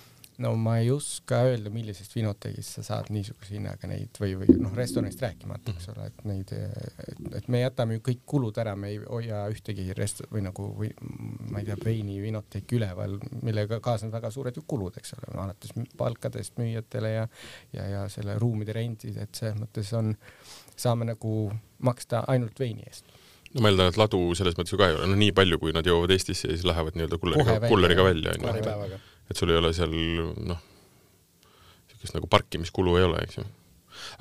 [0.42, 4.72] no ma ei oska öelda, millisest vinotekist sa saad niisuguse hinnaga neid või, või noh,
[4.74, 8.90] restoranist rääkimata, eks ole, et neid, et, et me jätame ju kõik kulud ära, me
[8.90, 10.90] ei hoia ühtegi rest- või nagu või
[11.52, 15.76] ma ei tea, veini vinoteki üleval, millega kaasnevad väga suured ju kulud, eks ole, alates
[15.98, 17.28] palkadest müüjatele ja
[17.76, 20.16] ja, ja selle ruumide rendid, et selles mõttes on,
[20.74, 21.52] saame nagu
[21.86, 23.14] maksta ainult veini eest
[23.54, 25.74] no ma eeldan, et ladu selles mõttes ju ka ei ole, no nii palju, kui
[25.76, 29.00] nad jõuavad Eestisse ja siis lähevad nii-öelda kulleriga, kulleriga välja, onju.
[29.32, 29.96] et sul ei ole seal
[30.52, 30.62] noh,
[31.90, 33.48] niisugust nagu parkimiskulu ei ole, eks ju.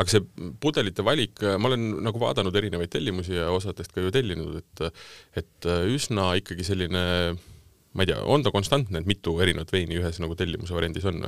[0.02, 0.24] aga see
[0.62, 4.84] pudelite valik, ma olen nagu vaadanud erinevaid tellimusi ja osadest ka ju tellinud, et
[5.44, 7.04] et üsna ikkagi selline
[7.90, 11.24] ma ei tea, on ta konstantne, et mitu erinevat veini ühes nagu tellimuse variandis on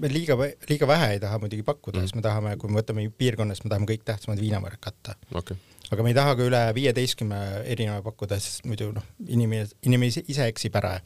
[0.00, 0.36] me liiga,
[0.68, 2.02] liiga vähe ei taha muidugi pakkuda Mm.
[2.02, 5.16] mm., sest me tahame, kui me võtame piirkonnas, me tahame kõik tähtsamad viinamarjad katta.
[5.32, 5.56] okay.
[5.92, 10.48] Aga me ei taha ka üle viieteistkümne erineva pakkuda, sest muidu noh, inimene, inimene ise-
[10.48, 10.96] eksib ära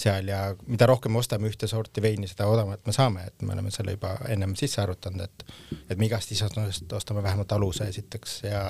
[0.00, 3.52] seal ja mida rohkem me ostame ühte sorti veini, seda odavamat me saame, et me
[3.56, 5.44] oleme selle juba ennem sisse arvutanud, et
[5.90, 8.64] et me igast isandusest ostame vähemalt aluse esiteks ja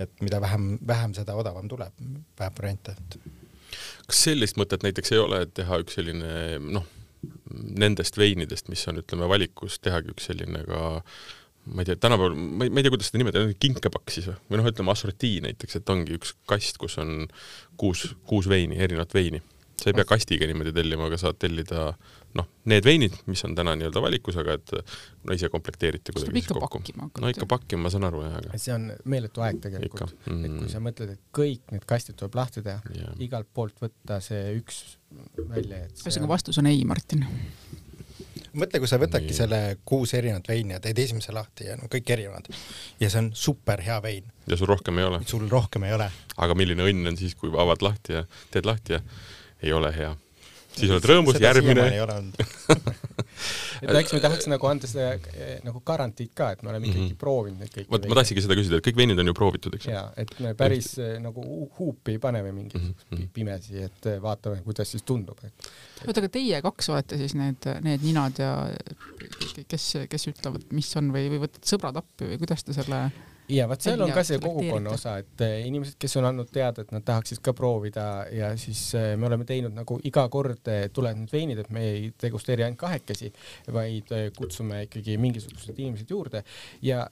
[0.00, 1.92] et mida vähem, vähem, seda odavam tuleb,
[2.38, 3.18] vähem variante, et
[4.06, 6.32] kas sellist mõtet näiteks ei ole, et teha üks selline
[6.78, 6.86] noh,
[7.52, 10.82] nendest veinidest, mis on, ütleme, valikus, tehagi üks selline ka
[11.66, 14.38] ma ei tea, tänapäeval, ma ei, ma ei tea, kuidas seda nimetada, kinkepakk siis või,
[14.50, 17.28] või noh, ütleme assortii näiteks, et ongi üks kast, kus on
[17.80, 19.42] kuus, kuus veini, erinevat veini.
[19.82, 21.92] sa ei pea kastiga niimoodi tellima, aga saad tellida
[22.38, 24.72] noh, need veinid, mis on täna nii-öelda valikus, aga et
[25.26, 26.78] no ise komplekteerite kuidagi siis kokku.
[26.78, 30.32] pakkima no ikka pakkima, ma saan aru jah, aga see on meeletu aeg tegelikult, et
[30.32, 33.14] mm, kui sa mõtled, et kõik need kastid tuleb lahti teha, jah.
[33.26, 34.82] igalt poolt võtta see üks
[35.38, 37.26] välja, et see ühesõnaga vastus on ei, Martin.
[38.58, 42.10] Mõtle, kui sa võtadki selle kuus erinevat veini ja teed esimese lahti ja no kõik
[42.14, 42.48] erinevad
[43.00, 45.22] ja see on super hea vein, ja sul rohkem ei ole.
[45.28, 46.10] sul rohkem ei ole.
[46.36, 49.02] aga milline õnn on siis, kui avad lahti ja teed lahti ja
[49.62, 50.12] ei ole hea.
[50.76, 51.88] siis oled rõõmus, järgmine.
[53.82, 57.04] et eks me tahaks nagu anda seda eh, nagu garantiid ka, et me oleme ikkagi
[57.04, 57.20] mm -hmm.
[57.20, 57.90] proovinud neid kõiki.
[57.90, 59.94] vot ma tahtsingi seda küsida, et kõik veinid on ju proovitud, eks ju?
[59.96, 61.46] jaa, et me päris eh, nagu
[61.78, 63.32] huupi ei pane või mingisugust mm -hmm.
[63.32, 65.70] pimesi, et eh, vaatame, kuidas siis tundub, et
[66.06, 68.52] oota, aga teie kaks olete siis need, need ninad ja
[69.68, 73.06] kes, kes ütlevad, mis on või, või võtate sõbrad appi või kuidas te selle
[73.50, 76.84] ja vot seal on ka see kogukonna osa, et eh, inimesed, kes on andnud teada,
[76.84, 80.86] et nad tahaksid ka proovida ja siis eh, me oleme teinud nagu iga kord eh,
[80.94, 83.32] tulevad need veinid, et me ei degusteeri ainult kahekesi,
[83.74, 86.44] vaid kutsume ikkagi mingisugused inimesed juurde.
[86.86, 87.04] Ja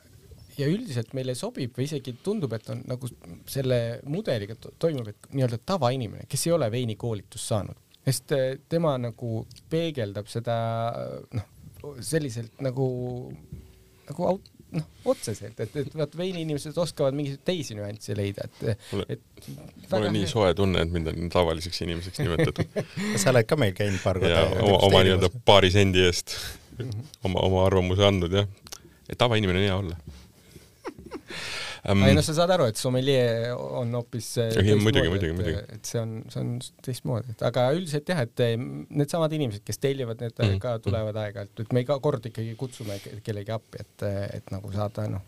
[0.59, 3.09] ja üldiselt meile sobib või isegi tundub, et on nagu
[3.49, 8.35] selle mudeliga toimub, et nii-öelda tavainimene, kes ei ole veinikoolitust saanud, sest
[8.68, 10.57] tema nagu peegeldab seda
[11.33, 11.47] noh,
[12.05, 12.91] selliselt nagu,
[14.11, 18.85] nagu aut-, noh, otseselt, et, et vaat veiniinimesed oskavad mingisuguseid teisi nüansse leida, et,
[19.16, 19.49] et
[19.91, 22.79] mul on nii soe tunne, et mind on tavaliseks inimeseks nimetatud
[23.21, 24.45] sa oled ka meil käinud paar korda?
[24.62, 26.37] oma, oma nii-öelda paari sendi eest
[26.81, 28.49] oma, oma arvamuse andnud, jah.
[29.09, 29.99] et tavainimene on hea olla
[31.89, 32.05] um,.
[32.07, 35.62] ei noh, sa saad aru, et sommelier on hoopis äh, muidugi, muidugi, muidugi.
[35.76, 36.55] et see on, see on
[36.85, 41.16] teistmoodi, et aga üldiselt jah, et äh, needsamad inimesed, kes tellivad, need mm ka tulevad
[41.16, 44.07] aeg-ajalt, et me iga kord ikkagi kutsume kellegi appi, et,
[44.37, 45.22] et nagu saada noh,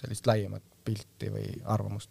[0.00, 2.10] sellist laiemat pilti või arvamust.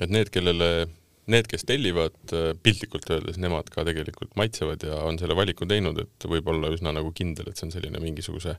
[0.00, 0.88] et need, kellele
[1.28, 2.16] need, kes tellivad
[2.64, 6.94] piltlikult öeldes, nemad ka tegelikult maitsevad ja on selle valiku teinud, et võib olla üsna
[6.96, 8.56] nagu kindel, et see on selline mingisuguse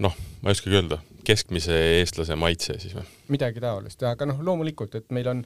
[0.00, 3.04] noh, ma ei oskagi öelda, keskmise eestlase maitse siis või?
[3.36, 5.44] midagi taolist, aga noh, loomulikult, et meil on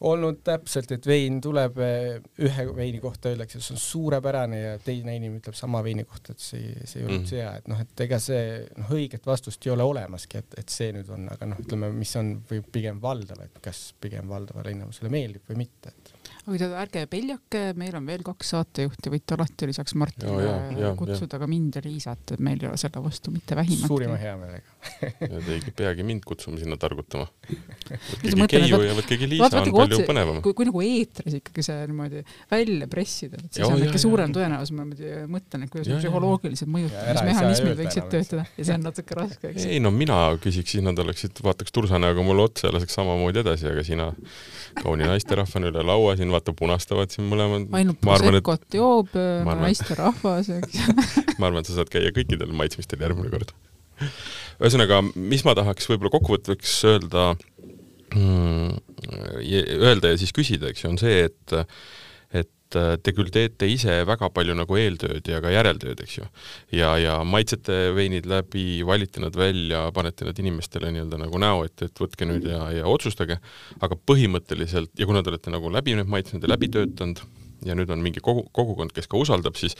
[0.00, 5.16] olnud täpselt, et vein tuleb, eh, ühe veini kohta öeldakse, see on suurepärane ja teine
[5.18, 7.34] inimene ütleb sama veini kohta, et see, see ei olnud mm.
[7.36, 8.46] hea, et noh, et ega see
[8.78, 12.14] noh, õiget vastust ei ole olemaski, et, et see nüüd on, aga noh, ütleme, mis
[12.20, 16.14] on või pigem valdav, et kas pigem valdavale enamusele meeldib või mitte, et
[16.46, 20.92] aga ärge peljake, meil on veel kaks saatejuhti, võite alati lisaks Martinile ja, ja, ja,
[20.98, 21.42] kutsuda ja.
[21.42, 23.90] ka mind ja Liisat, et meil ei ole selle vastu mitte vähimatki.
[23.92, 27.26] suurima heameelega Te ei peagi mind kutsuma sinna targutama.
[28.22, 30.40] võtkegi Keiu ja võtkegi Liisa, on palju põnevam.
[30.44, 34.72] kui, kui nagu eetris ikkagi see niimoodi välja pressida, et siis on ikka suurem tõenäosus,
[34.76, 39.68] ma niimoodi mõtlen, et kuidas psühholoogilised mõjutusmehhanismid võiksid töötada ja see on natuke raske, eks.
[39.68, 43.68] ei no mina küsiks, siis nad oleksid, vaataks tursanaga mulle otsa ja laseks samamoodi edasi,
[43.70, 44.10] aga sina
[44.80, 47.68] kauni naisterahvana üle laua siin vaata punastavad siin mõlemad.
[47.76, 48.78] ainult Proseccot et...
[48.80, 49.16] joob
[49.60, 50.80] naisterahvas, eks
[51.40, 53.54] ma arvan, et sa saad käia kõikidel maitsmistel järgmine kord.
[54.60, 57.30] Ühesõnaga, mis ma tahaks võib-olla kokkuvõtteks öelda
[58.14, 58.76] mm,,
[59.80, 61.58] öelda ja siis küsida, eks ju, on see, et
[62.70, 66.26] et äh, te küll teete ise väga palju nagu eeltööd ja ka järeltööd, eks ju.
[66.78, 71.90] ja, ja maitsete veinid läbi, valite nad välja, panete nad inimestele nii-öelda nagu näo ette,
[71.90, 73.40] et võtke nüüd ja, ja otsustage,
[73.82, 77.24] aga põhimõtteliselt, ja kuna te olete nagu läbi need maitsed läbi töötanud
[77.66, 79.74] ja nüüd on mingi kogu, kogukond, kes ka usaldab, siis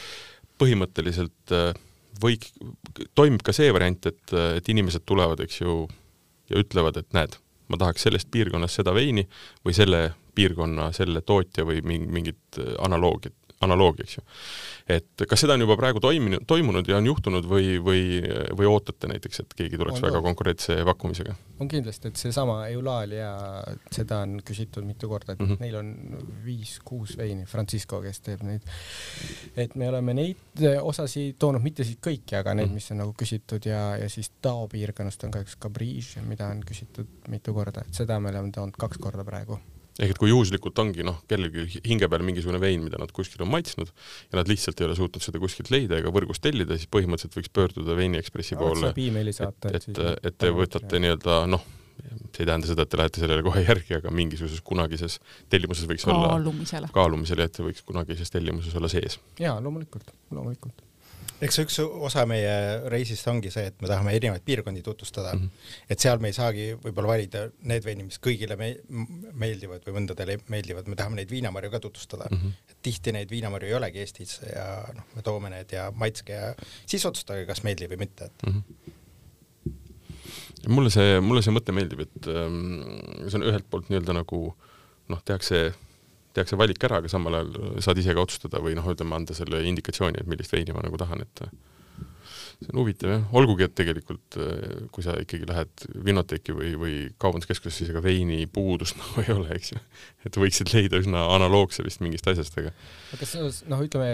[0.61, 1.71] põhimõtteliselt äh,
[2.23, 2.51] võik-,
[3.19, 5.85] toimib ka see variant, et, et inimesed tulevad, eks ju,
[6.51, 7.37] ja ütlevad, et näed,
[7.71, 9.27] ma tahaks sellest piirkonnast seda veini
[9.67, 12.75] või selle piirkonna selle tootja või mingit äh,
[13.65, 14.23] analoogi, eks ju.
[14.91, 18.03] et kas seda on juba praegu toiminud, toimunud ja on juhtunud või, või,
[18.57, 21.35] või ootate näiteks, et keegi tuleks on väga konkreetse pakkumisega?
[21.61, 23.31] on kindlasti, et seesama Eulalia,
[23.93, 25.61] seda on küsitud mitu korda, et mm -hmm.
[25.61, 25.91] neil on
[26.45, 28.63] viis-kuus veini, Francisco, kes teeb neid.
[29.57, 32.75] et me oleme neid äh, osasi toonud, mitte siit kõiki, aga need, mhm.
[32.75, 36.65] mis on nagu küsitud ja, ja siis Tao piirkonnast on ka üks Cabriche, mida on
[36.65, 39.61] küsitud mitu korda, et seda me oleme toonud kaks korda praegu
[39.99, 43.51] ehk et kui juhuslikult ongi noh, kellelgi hinge peal mingisugune vein, mida nad kuskil on
[43.53, 47.37] maitsnud ja nad lihtsalt ei ole suutnud seda kuskilt leida ega võrgust tellida, siis põhimõtteliselt
[47.39, 48.93] võiks pöörduda Veini Ekspressi no, poole.
[48.95, 51.65] et, et, et, et te võtate nii-öelda noh,
[52.01, 55.19] see ei tähenda seda, et te lähete sellele kohe järgi, aga mingisuguses kunagises
[55.53, 56.87] tellimuses võiks kaalumisele.
[56.87, 59.19] olla kaalumisele, et see võiks kunagises tellimuses olla sees.
[59.43, 60.87] jaa, loomulikult, loomulikult
[61.41, 62.53] eks üks osa meie
[62.93, 65.41] reisist ongi see, et me tahame erinevaid piirkondi tutvustada mm.
[65.41, 65.73] -hmm.
[65.91, 68.71] et seal me ei saagi võib-olla valida need veinid, mis kõigile me
[69.33, 72.39] meeldivad või mõndadele meeldivad, me tahame neid viinamarju ka tutvustada mm.
[72.39, 72.71] -hmm.
[72.71, 74.67] et tihti neid viinamarju ei olegi Eestis ja
[74.97, 76.55] noh, me toome need ja maitske ja
[76.87, 78.57] siis otsustage, kas meeldib või mitte, et mm.
[78.57, 78.99] -hmm
[80.69, 82.83] mulle see, mulle see mõte meeldib, et ähm,
[83.27, 84.41] see on ühelt poolt nii-öelda nagu
[85.09, 85.71] noh, tehakse
[86.37, 89.65] tehakse valik ära, aga samal ajal saad ise ka otsustada või noh, ütleme anda selle
[89.71, 91.45] indikatsiooni, et millist veini ma nagu tahan, et
[92.61, 94.37] see on huvitav jah, olgugi et tegelikult
[94.93, 99.57] kui sa ikkagi lähed Vinoteki või, või kaubanduskeskusesse, siis ega veini puudust nagu ei ole,
[99.57, 99.81] eks ju.
[100.29, 104.13] et võiksid leida üsna analoogse vist mingist asjast, aga aga kas noh, ütleme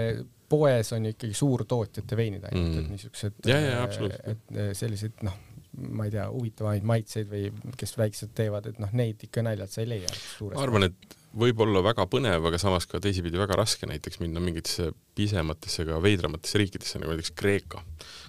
[0.48, 3.84] poes on ikkagi suurtootjate veinid ainult mm., et niisugused ja, ja,
[4.30, 5.34] et sellised noh,
[5.76, 9.82] ma ei tea, huvitavaid maitseid või kes väiksed teevad, et noh, neid ikka naljalt sa
[9.82, 10.12] ei leia.
[10.46, 14.42] ma arvan, et võib olla väga põnev, aga samas ka teisipidi väga raske näiteks minna
[14.42, 17.82] mingitesse pisematesse, ka veidramatesse riikidesse, nagu näiteks Kreeka,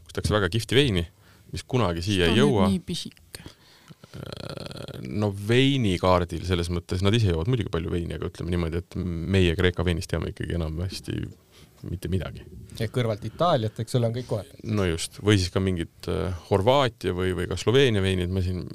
[0.03, 1.05] kus tehakse väga kihvti veini,
[1.53, 2.67] mis kunagi siia ei jõua.
[2.71, 3.45] nii pisike.
[5.07, 9.55] no veinikaardil selles mõttes, nad ise joovad muidugi palju veini, aga ütleme niimoodi, et meie
[9.55, 11.19] Kreeka veinist teame ikkagi enamasti
[11.87, 12.41] mitte midagi.
[12.79, 14.49] ja kõrvalt Itaaliat, eks ole, on kõik kohad.
[14.65, 18.65] no just, või siis ka mingid äh, Horvaatia või, või ka Sloveenia veinid, ma siin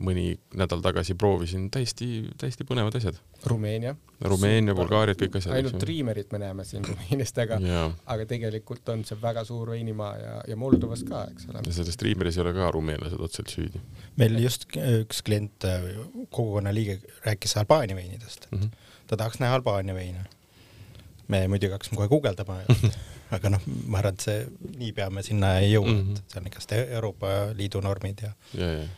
[0.00, 2.08] mõni nädal tagasi proovisin, täiesti,
[2.40, 3.18] täiesti põnevad asjad.
[3.48, 3.94] Rumeenia.
[4.20, 5.54] Rumeenia, Bulgaariat, kõik asjad.
[5.56, 7.60] ainult Triimerit me näeme siin Rumeeniast, aga,
[8.14, 11.64] aga tegelikult on see väga suur veinimaa ja, ja Moldovas ka, eks ole.
[11.66, 13.84] ja selles Triimeris ei ole ka rumeenlased otseselt süüdi.
[14.20, 15.68] meil just üks klient,
[16.28, 18.92] kogukonna liige rääkis Albaania veinidest mm, -hmm.
[19.06, 20.24] ta tahaks näha Albaania veine
[21.28, 22.60] me muidugi hakkasime kohe guugeldama
[23.36, 24.46] aga noh, ma arvan, et see,
[24.76, 26.18] niipea me sinna ei jõua mm, -hmm.
[26.18, 28.88] et see on igast Euroopa Liidu normid ja, ja, ja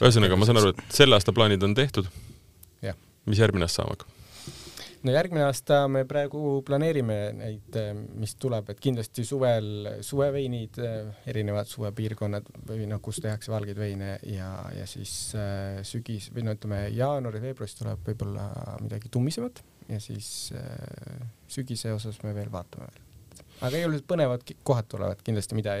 [0.00, 2.10] ühesõnaga, ma saan aru, et selle aasta plaanid on tehtud.
[3.22, 4.22] mis järgmine aasta saama hakkab?
[5.02, 7.78] no järgmine aasta me praegu planeerime neid,
[8.20, 10.78] mis tuleb, et kindlasti suvel suveveinid,
[11.30, 16.56] erinevad suvepiirkonnad või noh, kus tehakse valgeid veine ja, ja siis äh, sügis või no
[16.56, 18.48] ütleme, jaanuari-veebruaris tuleb võib-olla
[18.82, 23.08] midagi tummisemat ja siis äh, sügise osas me veel vaatame veel.
[23.60, 25.78] aga igasugused põnevad kohad tulevad kindlasti, mida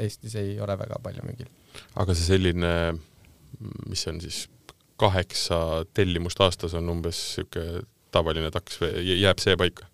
[0.00, 1.48] Eestis ei ole väga palju müügil.
[1.96, 2.74] aga see selline
[3.88, 4.48] mis on siis
[5.00, 9.86] kaheksa tellimust aastas on umbes niisugune tavaline taks või jääb see paika?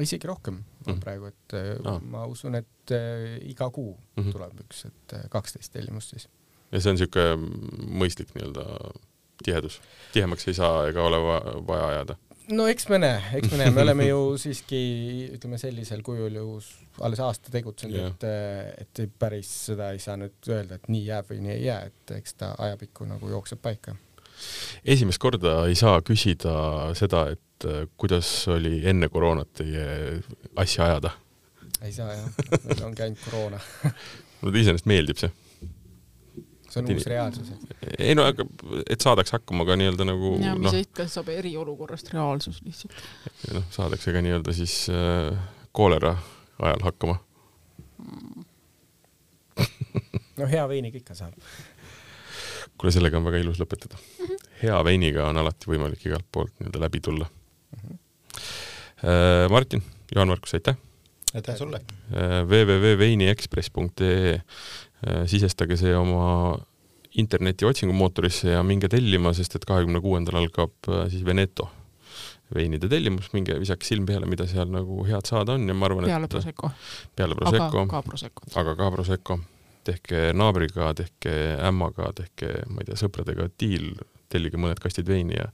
[0.00, 1.00] isegi rohkem mm.
[1.02, 1.56] praegu, et
[1.86, 1.98] ah.
[2.00, 4.32] ma usun, et äh, iga kuu mm -hmm.
[4.32, 6.28] tuleb üks, et äh, kaksteist tellimust siis.
[6.72, 8.64] ja see on niisugune mõistlik nii-öelda
[9.44, 9.80] tihedus,
[10.12, 11.20] tihemaks ei saa ega ole
[11.66, 12.16] vaja ajada?
[12.50, 14.80] No eks me näe, eks me näe, me oleme ju siiski
[15.36, 16.46] ütleme sellisel kujul ju
[17.06, 21.30] alles aasta tegutsenud yeah., et, et päris seda ei saa nüüd öelda, et nii jääb
[21.30, 23.94] või nii ei jää, et eks ta ajapikku nagu jookseb paika.
[24.84, 26.56] esimest korda ei saa küsida
[26.98, 29.86] seda, et äh, kuidas oli enne koroonat teie
[30.56, 31.14] asja ajada?
[31.82, 33.62] ei saa jah, meil ongi ainult koroona
[34.42, 35.30] mulle iseenesest meeldib see
[36.72, 37.48] see on uus reaalsus.
[37.98, 38.46] ei no aga,
[38.90, 42.94] et saadaks hakkama ka nii-öelda nagu ja mis no, ikka saab eriolukorrast reaalsus lihtsalt.
[43.52, 45.32] noh, saadakse ka nii-öelda siis äh,
[45.76, 46.16] koolera
[46.62, 47.18] ajal hakkama
[50.40, 51.34] no hea veiniga ikka saab.
[52.76, 54.26] kuule, sellega on väga ilus lõpetada mm.
[54.26, 54.46] -hmm.
[54.62, 57.82] hea veiniga on alati võimalik igalt poolt nii-öelda läbi tulla mm.
[57.88, 57.98] -hmm.
[59.50, 59.82] Martin,
[60.14, 60.76] Jaan-Markus, aitäh!
[61.34, 61.80] aitäh sulle!
[62.14, 64.40] Äh, www.veiniexpress.ee Äh,
[65.26, 66.54] sisestage see oma
[67.14, 71.68] interneti otsingumootorisse ja minge tellima, sest et kahekümne kuuendal algab äh, siis Veneto
[72.52, 76.04] veinide tellimus, minge visake silm peale, mida seal nagu head saada on ja ma arvan,
[76.04, 76.70] et peale Prosecco.
[77.16, 77.84] peale Prosecco.
[77.84, 78.48] aga ka Prosecco.
[78.60, 79.38] aga ka Prosecco.
[79.88, 81.32] tehke naabriga, tehke
[81.68, 83.88] ämmaga, tehke, ma ei tea, sõpradega diil,
[84.30, 85.48] tellige mõned kastid veini ja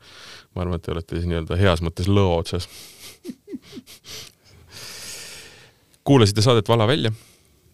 [0.55, 2.69] ma arvan, et te olete siis nii-öelda heas mõttes lõo otsas
[6.09, 7.15] kuulasite saadet Vala välja.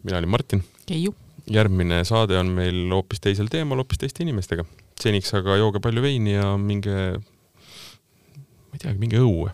[0.04, 0.64] mina olin Martin.
[0.86, 1.14] Keiu
[1.50, 4.64] järgmine saade on meil hoopis teisel teemal, hoopis teiste inimestega.
[5.00, 9.50] seniks aga jooge palju veini ja minge, ma ei teagi, minge õue.